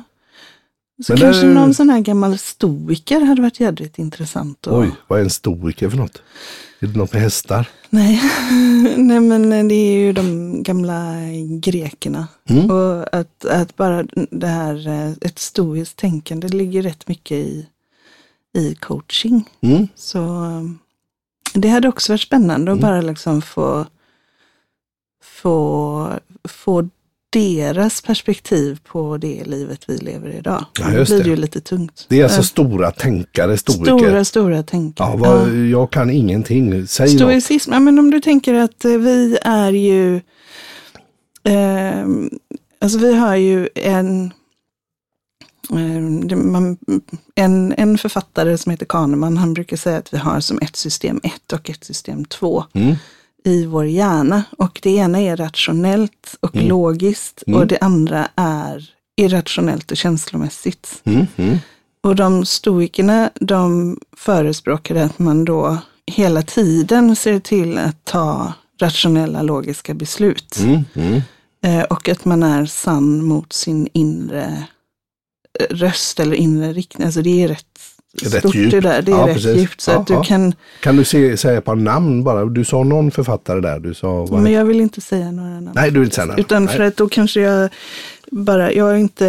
Så 1.05 1.13
Men 1.13 1.21
kanske 1.21 1.47
där... 1.47 1.53
någon 1.53 1.73
sån 1.73 1.89
här 1.89 1.99
gammal 1.99 2.37
stoiker 2.37 3.21
hade 3.21 3.41
varit 3.41 3.59
jädrigt 3.59 3.99
intressant. 3.99 4.67
Och... 4.67 4.79
Oj, 4.79 4.91
vad 5.07 5.19
är 5.19 5.23
en 5.23 5.29
stoiker 5.29 5.89
för 5.89 5.97
något? 5.97 6.21
Är 6.79 6.87
det 6.87 6.97
något 6.97 7.13
med 7.13 7.21
hästar? 7.21 7.69
Nej, 7.89 8.21
Nej 8.97 9.19
men 9.19 9.67
det 9.67 9.75
är 9.75 9.97
ju 9.97 10.13
de 10.13 10.63
gamla 10.63 11.13
grekerna. 11.61 12.27
Mm. 12.49 12.71
Och 12.71 13.15
att, 13.15 13.45
att 13.45 13.75
bara 13.75 14.03
det 14.31 14.47
här, 14.47 14.87
ett 15.21 15.39
stoiskt 15.39 15.97
tänkande 15.97 16.47
ligger 16.47 16.81
rätt 16.81 17.07
mycket 17.07 17.37
i, 17.37 17.67
i 18.53 18.75
coaching. 18.75 19.49
Mm. 19.61 19.87
Så 19.95 20.41
det 21.53 21.67
hade 21.67 21.87
också 21.87 22.13
varit 22.13 22.21
spännande 22.21 22.71
att 22.71 22.79
mm. 22.79 22.89
bara 22.89 23.01
liksom 23.01 23.41
få 23.41 23.85
få, 25.23 26.19
få 26.49 26.89
deras 27.33 28.01
perspektiv 28.01 28.79
på 28.83 29.17
det 29.17 29.43
livet 29.45 29.81
vi 29.87 29.97
lever 29.97 30.29
idag. 30.29 30.65
Ja, 30.79 30.85
det 30.85 31.05
blir 31.05 31.23
det. 31.23 31.29
ju 31.29 31.35
lite 31.35 31.61
tungt. 31.61 32.05
Det 32.09 32.19
är 32.19 32.23
alltså 32.23 32.43
stora 32.43 32.91
tänkare, 32.91 33.57
stoiker. 33.57 33.97
Stora, 33.97 34.25
stora 34.25 34.63
tänkare. 34.63 35.09
Ja, 35.09 35.15
vad, 35.17 35.49
ja. 35.49 35.53
Jag 35.53 35.91
kan 35.91 36.09
ingenting. 36.09 36.87
Säg 36.87 37.07
Stoicism, 37.07 37.69
något. 37.69 37.75
Ja, 37.75 37.79
men 37.79 37.99
om 37.99 38.11
du 38.11 38.21
tänker 38.21 38.53
att 38.53 38.85
eh, 38.85 38.91
vi 38.91 39.37
är 39.41 39.71
ju, 39.71 40.15
eh, 41.43 42.05
alltså 42.81 42.97
vi 42.97 43.15
har 43.15 43.35
ju 43.35 43.69
en, 43.75 44.33
eh, 45.71 46.37
en, 47.35 47.73
en 47.77 47.97
författare 47.97 48.57
som 48.57 48.69
heter 48.69 48.85
Kahneman, 48.85 49.37
han 49.37 49.53
brukar 49.53 49.77
säga 49.77 49.97
att 49.97 50.13
vi 50.13 50.17
har 50.17 50.39
som 50.39 50.59
ett 50.61 50.75
system 50.75 51.19
1 51.23 51.53
och 51.53 51.69
ett 51.69 51.83
system 51.83 52.25
2. 52.25 52.63
Mm 52.73 52.95
i 53.43 53.65
vår 53.65 53.85
hjärna. 53.85 54.43
Och 54.57 54.79
det 54.83 54.89
ena 54.89 55.21
är 55.21 55.37
rationellt 55.37 56.35
och 56.39 56.55
mm. 56.55 56.67
logiskt 56.67 57.43
mm. 57.47 57.59
och 57.59 57.67
det 57.67 57.77
andra 57.77 58.27
är 58.35 58.89
irrationellt 59.15 59.91
och 59.91 59.97
känslomässigt. 59.97 61.01
Mm. 61.03 61.57
Och 62.03 62.15
de 62.15 62.45
stoikerna, 62.45 63.29
de 63.33 63.97
förespråkade 64.17 65.03
att 65.03 65.19
man 65.19 65.45
då 65.45 65.77
hela 66.07 66.41
tiden 66.41 67.15
ser 67.15 67.39
till 67.39 67.77
att 67.77 68.05
ta 68.05 68.53
rationella, 68.79 69.41
logiska 69.41 69.93
beslut. 69.93 70.59
Mm, 70.59 70.85
mm. 70.93 71.21
Eh, 71.63 71.83
och 71.83 72.09
att 72.09 72.25
man 72.25 72.43
är 72.43 72.65
sann 72.65 73.23
mot 73.23 73.53
sin 73.53 73.87
inre 73.93 74.63
röst 75.69 76.19
eller 76.19 76.35
inre 76.35 76.73
riktning. 76.73 77.05
Alltså 77.05 77.21
det 77.21 77.43
är 77.43 77.47
rätt 77.47 77.72
stort 78.17 78.55
djup. 78.55 78.71
det 78.71 78.79
där. 78.79 79.01
Det 79.01 79.11
är 79.11 79.15
ja, 79.15 79.27
rätt 79.27 79.33
precis. 79.33 79.61
djupt. 79.61 79.81
Så 79.81 79.91
ja, 79.91 79.99
att 79.99 80.07
du 80.07 80.13
ja. 80.13 80.23
kan... 80.23 80.53
kan 80.79 80.97
du 80.97 81.03
se, 81.05 81.37
säga 81.37 81.57
ett 81.57 81.65
par 81.65 81.75
namn 81.75 82.23
bara? 82.23 82.45
Du 82.45 82.65
sa 82.65 82.83
någon 82.83 83.11
författare 83.11 83.59
där. 83.59 83.79
Du 83.79 83.93
sa, 83.93 84.27
Men 84.31 84.51
jag 84.51 84.65
vill 84.65 84.81
inte 84.81 85.01
säga 85.01 85.31
några 85.31 85.49
namn. 85.49 85.71
Nej, 85.75 85.91
du 85.91 85.99
vill 85.99 86.07
inte 86.07 86.15
säga 86.15 86.25
namn. 86.25 86.39
Utan 86.39 86.65
Nej. 86.65 86.77
för 86.77 86.83
att 86.83 86.97
då 86.97 87.09
kanske 87.09 87.41
jag 87.41 87.69
bara, 88.31 88.73
jag, 88.73 88.91
är 88.91 88.95
inte, 88.95 89.25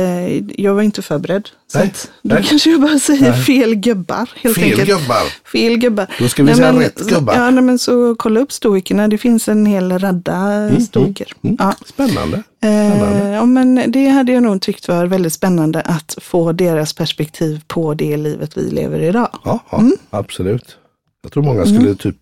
jag 0.57 0.75
var 0.75 0.83
inte 0.83 1.03
förberedd. 1.03 1.49
Så 1.67 1.79
Nej. 1.79 1.87
Att, 1.87 2.11
då 2.23 2.35
Nej. 2.35 2.45
kanske 2.49 2.71
jag 2.71 2.81
bara 2.81 2.99
säger 2.99 3.31
Nej. 3.31 3.43
fel 3.43 3.75
gubbar. 3.75 4.31
Helt 4.35 4.55
fel 4.55 4.65
enkelt. 4.65 4.89
gubbar. 4.89 5.51
Fel 5.53 5.79
gubbar. 5.79 6.07
Då 6.19 6.29
ska 6.29 6.43
vi 6.43 6.47
Nej, 6.47 6.57
säga 6.57 6.73
men, 6.73 6.83
rätt 6.83 7.09
gubbar. 7.09 7.35
Ja, 7.35 7.51
men 7.51 7.79
så 7.79 8.15
kolla 8.15 8.41
upp 8.41 8.53
stoikerna. 8.53 9.09
Det 9.09 9.19
finns 9.19 9.49
en 9.49 9.67
hel 9.67 9.99
radda 9.99 10.37
mm, 10.37 10.81
stoiker. 10.81 11.27
Mm, 11.43 11.57
mm. 11.61 11.69
Ja. 11.69 11.87
Spännande. 11.87 12.43
spännande. 12.59 13.25
Eh, 13.25 13.35
ja, 13.35 13.45
men 13.45 13.93
det 13.93 14.09
hade 14.09 14.33
jag 14.33 14.43
nog 14.43 14.63
tyckt 14.63 14.89
var 14.89 15.07
väldigt 15.07 15.33
spännande 15.33 15.81
att 15.81 16.19
få 16.21 16.53
deras 16.53 16.93
perspektiv 16.93 17.61
på 17.67 17.95
det 17.95 18.17
livet 18.17 18.57
vi 18.57 18.71
lever 18.71 19.01
idag. 19.01 19.29
Ja, 19.45 19.61
ja 19.71 19.79
mm. 19.79 19.97
absolut. 20.11 20.77
Jag 21.23 21.33
tror 21.33 21.43
många 21.43 21.65
skulle 21.65 21.81
mm. 21.81 21.97
typ 21.97 22.17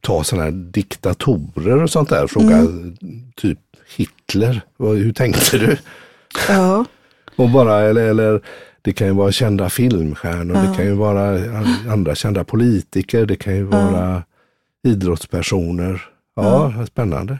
ta 0.00 0.24
sådana 0.24 0.44
här 0.44 0.52
diktatorer 0.52 1.82
och 1.82 1.90
sånt 1.90 2.08
där. 2.08 2.26
Fråga 2.26 2.56
mm. 2.56 2.96
typ 3.36 3.58
Hitler, 3.96 4.60
hur 4.78 5.12
tänkte 5.12 5.58
du? 5.58 5.76
Ja. 6.48 6.84
och 7.36 7.50
bara, 7.50 7.80
eller, 7.80 8.02
eller 8.02 8.40
det 8.82 8.92
kan 8.92 9.06
ju 9.06 9.12
vara 9.12 9.32
kända 9.32 9.68
filmstjärnor, 9.68 10.56
ja. 10.56 10.62
det 10.62 10.76
kan 10.76 10.84
ju 10.84 10.94
vara 10.94 11.38
andra 11.90 12.14
kända 12.14 12.44
politiker, 12.44 13.26
det 13.26 13.36
kan 13.36 13.56
ju 13.56 13.62
vara 13.62 14.22
ja. 14.82 14.90
idrottspersoner. 14.90 16.02
Ja, 16.36 16.72
ja. 16.78 16.86
spännande. 16.86 17.38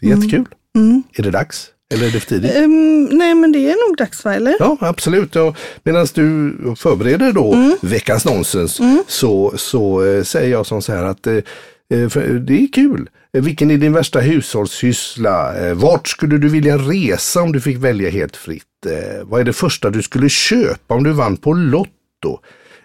Det 0.00 0.06
är 0.06 0.12
mm. 0.12 0.22
jättekul. 0.22 0.46
Mm. 0.76 1.02
Är 1.12 1.22
det 1.22 1.30
dags? 1.30 1.70
Eller 1.94 2.06
är 2.06 2.10
det 2.10 2.20
för 2.20 2.28
tidigt? 2.28 2.56
Um, 2.56 3.04
nej, 3.04 3.34
men 3.34 3.52
det 3.52 3.70
är 3.70 3.88
nog 3.88 3.96
dags 3.96 4.24
va, 4.24 4.34
eller? 4.34 4.56
Ja, 4.58 4.76
absolut. 4.80 5.34
Ja, 5.34 5.54
Medan 5.82 6.06
du 6.14 6.54
förbereder 6.76 7.32
då 7.32 7.52
mm. 7.52 7.76
veckans 7.82 8.24
nonsens 8.24 8.80
mm. 8.80 9.04
så, 9.08 9.52
så 9.56 10.04
äh, 10.04 10.22
säger 10.22 10.50
jag 10.50 10.66
som 10.66 10.82
så 10.82 10.92
här 10.92 11.04
att 11.04 11.26
äh, 11.26 11.38
det 11.88 12.62
är 12.62 12.72
kul. 12.72 13.08
Eh, 13.34 13.42
vilken 13.42 13.70
är 13.70 13.76
din 13.76 13.92
värsta 13.92 14.20
hushållssyssla? 14.20 15.66
Eh, 15.66 15.74
vart 15.74 16.08
skulle 16.08 16.38
du 16.38 16.48
vilja 16.48 16.78
resa 16.78 17.42
om 17.42 17.52
du 17.52 17.60
fick 17.60 17.76
välja 17.76 18.10
helt 18.10 18.36
fritt? 18.36 18.86
Eh, 18.86 19.24
vad 19.24 19.40
är 19.40 19.44
det 19.44 19.52
första 19.52 19.90
du 19.90 20.02
skulle 20.02 20.28
köpa 20.28 20.94
om 20.94 21.04
du 21.04 21.12
vann 21.12 21.36
på 21.36 21.52
Lotto? 21.52 22.38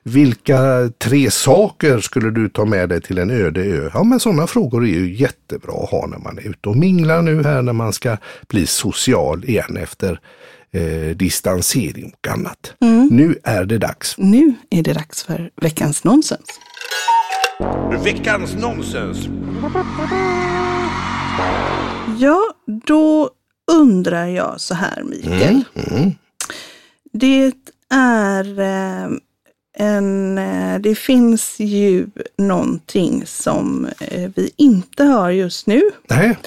Vilka 0.03 0.89
tre 0.97 1.31
saker 1.31 1.99
skulle 1.99 2.31
du 2.31 2.49
ta 2.49 2.65
med 2.65 2.89
dig 2.89 3.01
till 3.01 3.17
en 3.17 3.29
öde 3.29 3.61
ö? 3.61 3.89
Ja, 3.93 4.03
men 4.03 4.19
sådana 4.19 4.47
frågor 4.47 4.83
är 4.83 4.89
ju 4.89 5.15
jättebra 5.15 5.73
att 5.83 5.89
ha 5.89 6.07
när 6.07 6.17
man 6.17 6.37
är 6.37 6.49
ute 6.49 6.69
och 6.69 6.77
minglar 6.77 7.21
nu 7.21 7.43
här 7.43 7.61
när 7.61 7.73
man 7.73 7.93
ska 7.93 8.17
bli 8.47 8.67
social 8.67 9.45
igen 9.45 9.77
efter 9.77 10.19
eh, 10.71 11.15
distansering 11.15 12.13
och 12.19 12.27
annat. 12.33 12.73
Mm. 12.81 13.09
Nu 13.11 13.35
är 13.43 13.65
det 13.65 13.77
dags. 13.77 14.15
Nu 14.17 14.53
är 14.69 14.83
det 14.83 14.93
dags 14.93 15.23
för 15.23 15.49
veckans 15.61 16.03
nonsens. 16.03 16.59
Veckans 18.03 18.55
nonsens. 18.55 19.17
Ja, 22.19 22.53
då 22.65 23.29
undrar 23.71 24.25
jag 24.27 24.61
så 24.61 24.73
här 24.73 25.03
Mikael. 25.03 25.63
Mm, 25.75 25.87
mm. 25.91 26.11
Det 27.13 27.51
är 27.89 28.59
eh, 28.59 29.09
en, 29.77 30.37
eh, 30.37 30.79
det 30.79 30.95
finns 30.95 31.59
ju 31.59 32.07
någonting 32.37 33.25
som 33.25 33.87
eh, 33.99 34.31
vi 34.35 34.51
inte 34.55 35.03
har 35.03 35.29
just 35.29 35.67
nu. 35.67 35.81
Nej. 36.09 36.37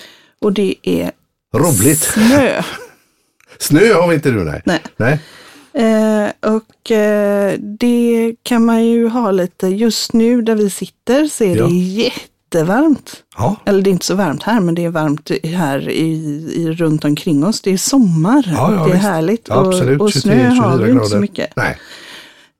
Och 0.40 0.52
det 0.52 0.74
är 0.82 1.12
Roligt. 1.54 1.98
snö. 1.98 2.62
snö 3.58 3.94
har 3.94 4.08
vi 4.08 4.14
inte 4.14 4.30
nu, 4.30 4.44
nej. 4.44 4.62
nej. 4.64 4.80
nej. 4.96 5.20
Eh, 5.74 6.52
och 6.52 6.90
eh, 6.90 7.58
det 7.58 8.34
kan 8.42 8.64
man 8.64 8.84
ju 8.84 9.08
ha 9.08 9.30
lite, 9.30 9.66
just 9.68 10.12
nu 10.12 10.42
där 10.42 10.54
vi 10.54 10.70
sitter 10.70 11.26
så 11.26 11.44
är 11.44 11.56
Ja. 11.56 11.66
det 11.66 11.74
jättevarmt. 11.74 13.22
Ja, 13.38 13.56
Eller 13.64 13.82
det 13.82 13.90
är 13.90 13.92
inte 13.92 14.06
så 14.06 14.14
varmt 14.14 14.42
här, 14.42 14.60
men 14.60 14.74
det 14.74 14.84
är 14.84 14.88
varmt 14.88 15.30
här 15.44 15.88
i, 15.88 16.12
i, 16.56 16.70
runt 16.72 17.04
omkring 17.04 17.44
oss. 17.44 17.60
Det 17.60 17.70
är 17.72 17.76
sommar, 17.76 18.44
Ja, 18.56 18.74
ja, 18.74 18.84
det 18.84 18.90
är 18.90 18.92
visst. 18.94 19.02
härligt. 19.02 19.50
Absolut. 19.50 20.00
och, 20.00 20.06
och 20.06 20.12
23, 20.12 20.20
snö 20.32 20.48
har 20.48 20.72
24 20.72 20.86
vi 20.86 20.92
inte 20.92 21.06
så 21.06 21.16
mycket. 21.18 21.56
nej. 21.56 21.78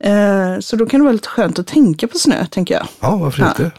Eh, 0.03 0.59
så 0.59 0.75
då 0.75 0.85
kan 0.85 0.99
det 0.99 1.03
vara 1.03 1.13
lite 1.13 1.27
skönt 1.27 1.59
att 1.59 1.67
tänka 1.67 2.07
på 2.07 2.17
snö, 2.17 2.45
tänker 2.45 2.73
jag. 2.75 2.87
Ja, 2.99 3.15
varför 3.15 3.47
inte? 3.47 3.71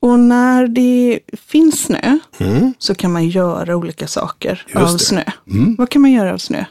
Och 0.00 0.18
när 0.18 0.66
det 0.66 1.20
finns 1.46 1.82
snö 1.82 2.18
Mm. 2.38 2.74
så 2.78 2.94
kan 2.94 3.12
man 3.12 3.28
göra 3.28 3.76
olika 3.76 4.06
saker 4.06 4.66
Just 4.66 4.76
av 4.76 4.92
det. 4.92 4.98
snö. 4.98 5.22
Mm. 5.50 5.74
Vad 5.78 5.88
kan 5.90 6.02
man 6.02 6.12
göra 6.12 6.32
av 6.32 6.38
snö? 6.38 6.64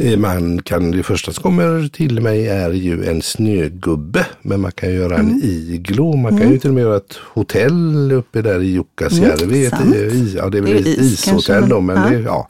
Eh, 0.00 0.18
Man 0.18 0.62
kan, 0.62 0.90
det 0.90 1.02
första 1.02 1.32
som 1.32 1.42
kommer 1.42 1.88
till 1.88 2.20
mig 2.20 2.48
är 2.48 2.70
ju 2.70 3.04
en 3.04 3.22
snögubbe. 3.22 4.26
Men 4.42 4.60
man 4.60 4.72
kan 4.72 4.92
göra 4.94 5.14
Mm. 5.14 5.30
en 5.32 5.40
iglo. 5.44 6.16
Man 6.16 6.38
kan 6.38 6.50
ju 6.52 6.58
till 6.58 6.70
och 6.70 6.74
med 6.74 6.82
göra 6.82 6.96
ett 6.96 7.14
hotell 7.34 8.12
uppe 8.12 8.42
där 8.42 8.60
i 8.62 8.66
Jukkasjärvi. 8.66 9.66
sant. 9.70 9.94
eh, 9.94 10.34
ja, 10.36 10.48
det 10.48 10.58
är 10.58 10.62
väl 10.62 10.72
Det 10.72 10.78
är 10.78 10.80
ett 10.92 10.98
is 11.00 11.26
ishotell 11.28 11.68
då. 11.68 11.80
men- 11.80 11.96
ja. 11.96 12.08
det, 12.10 12.20
ja. 12.20 12.48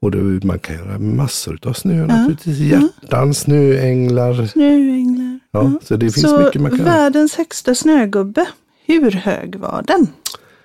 Och 0.00 0.10
det, 0.10 0.44
man 0.46 0.58
kan 0.58 0.76
göra 0.76 0.98
massor 0.98 1.58
av 1.64 1.72
snö 1.72 2.06
naturligtvis. 2.06 2.58
Hjärtan, 2.58 3.34
snöänglar. 3.34 4.46
Snöänglar. 4.46 5.38
Ja, 5.52 5.72
Så 5.82 5.96
det 5.96 6.10
finns 6.10 6.30
så 6.30 6.38
mycket 6.40 6.60
man 6.60 6.70
kan 6.70 6.84
världens 6.84 7.34
högsta 7.34 7.74
snögubbe, 7.74 8.46
hur 8.86 9.10
hög 9.10 9.56
var 9.56 9.84
den? 9.86 10.06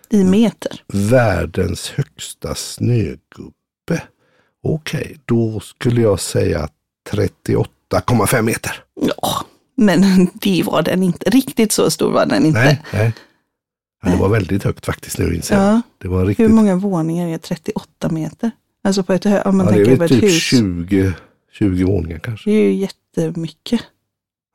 I 0.09 0.23
meter. 0.23 0.71
Världens 0.93 1.89
högsta 1.95 2.55
snögubbe. 2.55 3.53
Okej, 4.63 5.17
då 5.25 5.59
skulle 5.59 6.01
jag 6.01 6.19
säga 6.19 6.69
38,5 7.11 8.41
meter. 8.41 8.71
Ja, 9.01 9.45
men 9.77 10.27
det 10.33 10.63
var 10.65 10.81
den 10.81 11.03
inte. 11.03 11.29
Riktigt 11.29 11.71
så 11.71 11.91
stor 11.91 12.11
var 12.11 12.25
den 12.25 12.45
inte. 12.45 12.59
Nej, 12.59 12.81
nej. 12.93 13.13
Ja, 14.03 14.09
det 14.09 14.17
var 14.17 14.29
väldigt 14.29 14.63
högt 14.63 14.85
faktiskt 14.85 15.17
nu 15.17 15.35
inser 15.35 15.55
jag. 15.55 15.63
Ja, 15.65 15.81
Det 15.97 16.07
var 16.07 16.19
hur 16.19 16.25
riktigt. 16.25 16.51
många 16.51 16.75
våningar 16.75 17.27
är 17.27 17.37
38 17.37 18.09
meter? 18.09 18.51
Alltså 18.83 19.03
på 19.03 19.13
ett, 19.13 19.25
om 19.25 19.57
man 19.57 19.65
Ja, 19.65 19.71
det 19.71 19.77
tänker 19.77 19.91
är 19.91 19.95
väl 19.95 20.05
ett 20.05 20.11
typ 20.11 20.23
hus. 20.23 20.43
20, 20.43 21.13
20 21.53 21.83
våningar 21.83 22.19
kanske. 22.19 22.49
Det 22.49 22.55
är 22.55 22.63
ju 22.63 22.73
jättemycket. 22.73 23.81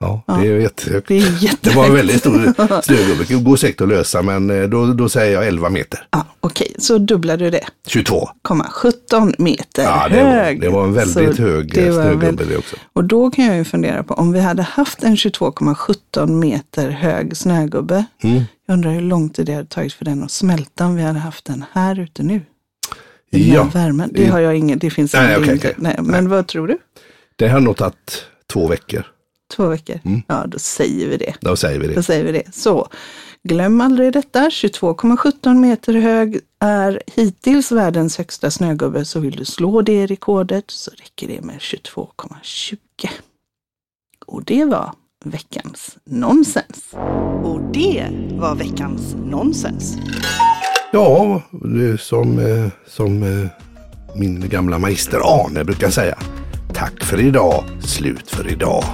Ja, 0.04 0.22
Ja. 0.26 0.34
det 0.34 0.48
är 0.48 0.58
jättehögt. 0.60 1.08
Det 1.08 1.14
är 1.14 1.20
jättehögt. 1.20 1.62
Det 1.62 1.70
var 1.76 1.86
en 1.86 1.94
väldigt 1.94 2.18
stor 2.20 2.82
snögubbe. 2.82 3.24
Det 3.28 3.34
går 3.34 3.56
säkert 3.56 3.80
att 3.80 3.88
lösa 3.88 4.22
men 4.22 4.50
eh, 4.50 4.62
då, 4.68 4.86
då 4.86 5.08
säger 5.08 5.32
jag 5.34 5.46
11 5.46 5.68
meter. 5.70 6.06
Ja, 6.10 6.26
Okej, 6.40 6.74
så 6.78 6.98
dubblar 6.98 7.36
du 7.36 7.50
det. 7.50 7.64
22. 7.86 8.28
17 8.70 9.34
meter 9.38 9.82
Ja, 9.82 10.08
det 10.08 10.24
var, 10.24 10.30
hög. 10.32 10.60
det 10.60 10.68
var 10.68 10.84
en 10.84 10.92
väldigt 10.94 11.36
Så 11.36 11.42
hög 11.42 11.74
det 11.74 11.90
var 11.90 12.02
snögubbe 12.02 12.26
väl- 12.44 12.48
det 12.48 12.56
också. 12.56 12.76
Och 12.92 13.04
då 13.04 13.30
kan 13.30 13.44
jag 13.44 13.56
ju 13.56 13.64
fundera 13.64 14.02
på 14.02 14.14
om 14.14 14.32
vi 14.32 14.40
hade 14.40 14.62
haft 14.62 15.02
en 15.04 15.16
22,17 15.16 16.26
meter 16.26 16.90
hög 16.90 17.36
snögubbe. 17.36 18.04
Mm. 18.22 18.42
Jag 18.66 18.74
undrar 18.74 18.90
hur 18.90 19.00
lång 19.00 19.28
tid 19.28 19.46
det 19.46 19.52
hade 19.54 19.68
tagit 19.68 19.92
för 19.92 20.04
den 20.04 20.22
att 20.22 20.30
smälta 20.30 20.86
om 20.86 20.96
vi 20.96 21.02
hade 21.02 21.18
haft 21.18 21.44
den 21.44 21.64
här 21.72 21.98
ute 22.00 22.22
nu. 22.22 22.40
I 23.30 23.54
Ja, 23.54 23.64
värmen. 23.74 24.10
Det 24.14 24.26
har 24.26 24.40
jag 24.40 24.56
ingen, 24.56 24.78
det 24.78 24.90
finns 24.90 25.14
Nej, 25.14 25.26
ingen 25.26 25.36
okej, 25.42 25.48
bild. 25.52 25.60
okej. 25.64 25.74
Nej, 25.76 25.96
Men 26.00 26.28
vad 26.28 26.46
tror 26.46 26.68
du? 26.68 26.78
det 27.36 27.48
har 27.48 27.60
nog 27.60 27.76
tagit 27.76 28.24
två 28.52 28.66
veckor. 28.68 29.06
Två 29.56 29.66
veckor? 29.66 30.00
Mm. 30.04 30.22
Ja, 30.28 30.44
då 30.46 30.58
säger 30.58 31.08
vi 31.08 31.16
det. 31.16 31.34
Då 31.40 31.56
säger 31.56 31.78
vi 31.78 31.86
Då 31.88 31.94
det. 31.94 32.02
säger 32.02 32.24
vi 32.24 32.32
det. 32.32 32.54
Så, 32.54 32.88
glöm 33.42 33.80
aldrig 33.80 34.12
detta. 34.12 34.40
22,17 34.48 35.54
meter 35.54 35.94
hög 35.94 36.40
är 36.58 37.02
hittills 37.16 37.72
världens 37.72 38.18
högsta 38.18 38.50
snögubbe. 38.50 39.04
Så 39.04 39.20
vill 39.20 39.36
du 39.36 39.44
slå 39.44 39.82
det 39.82 40.06
rekordet 40.06 40.64
så 40.70 40.90
räcker 40.90 41.28
det 41.28 41.40
med 41.40 41.58
22,20. 41.58 42.76
Och 44.26 44.44
det 44.44 44.64
var 44.64 44.92
veckans 45.24 45.96
nonsens. 46.04 46.94
Och 47.42 47.60
det 47.72 48.06
var 48.32 48.54
veckans 48.54 49.14
nonsens. 49.24 49.96
Ja, 50.92 51.42
det 51.50 51.84
är 51.84 51.96
som, 51.96 52.38
eh, 52.38 52.68
som 52.86 53.22
eh, 53.22 53.48
min 54.16 54.48
gamla 54.48 54.78
magister 54.78 55.18
Arne 55.24 55.64
brukar 55.64 55.90
säga. 55.90 56.18
Tack 56.74 57.04
för 57.04 57.20
idag, 57.20 57.64
slut 57.80 58.30
för 58.30 58.52
idag. 58.52 58.84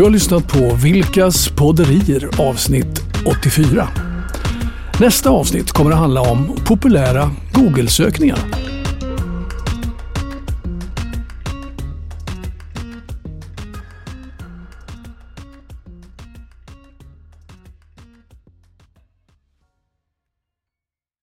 Du 0.00 0.04
har 0.04 0.10
lyssnat 0.10 0.48
på 0.48 0.74
Vilkas 0.74 1.48
podderier 1.48 2.28
avsnitt 2.38 3.00
84. 3.26 3.88
Nästa 5.00 5.30
avsnitt 5.30 5.72
kommer 5.72 5.90
att 5.90 5.98
handla 5.98 6.20
om 6.20 6.56
populära 6.66 7.30
Google-sökningar. 7.52 8.59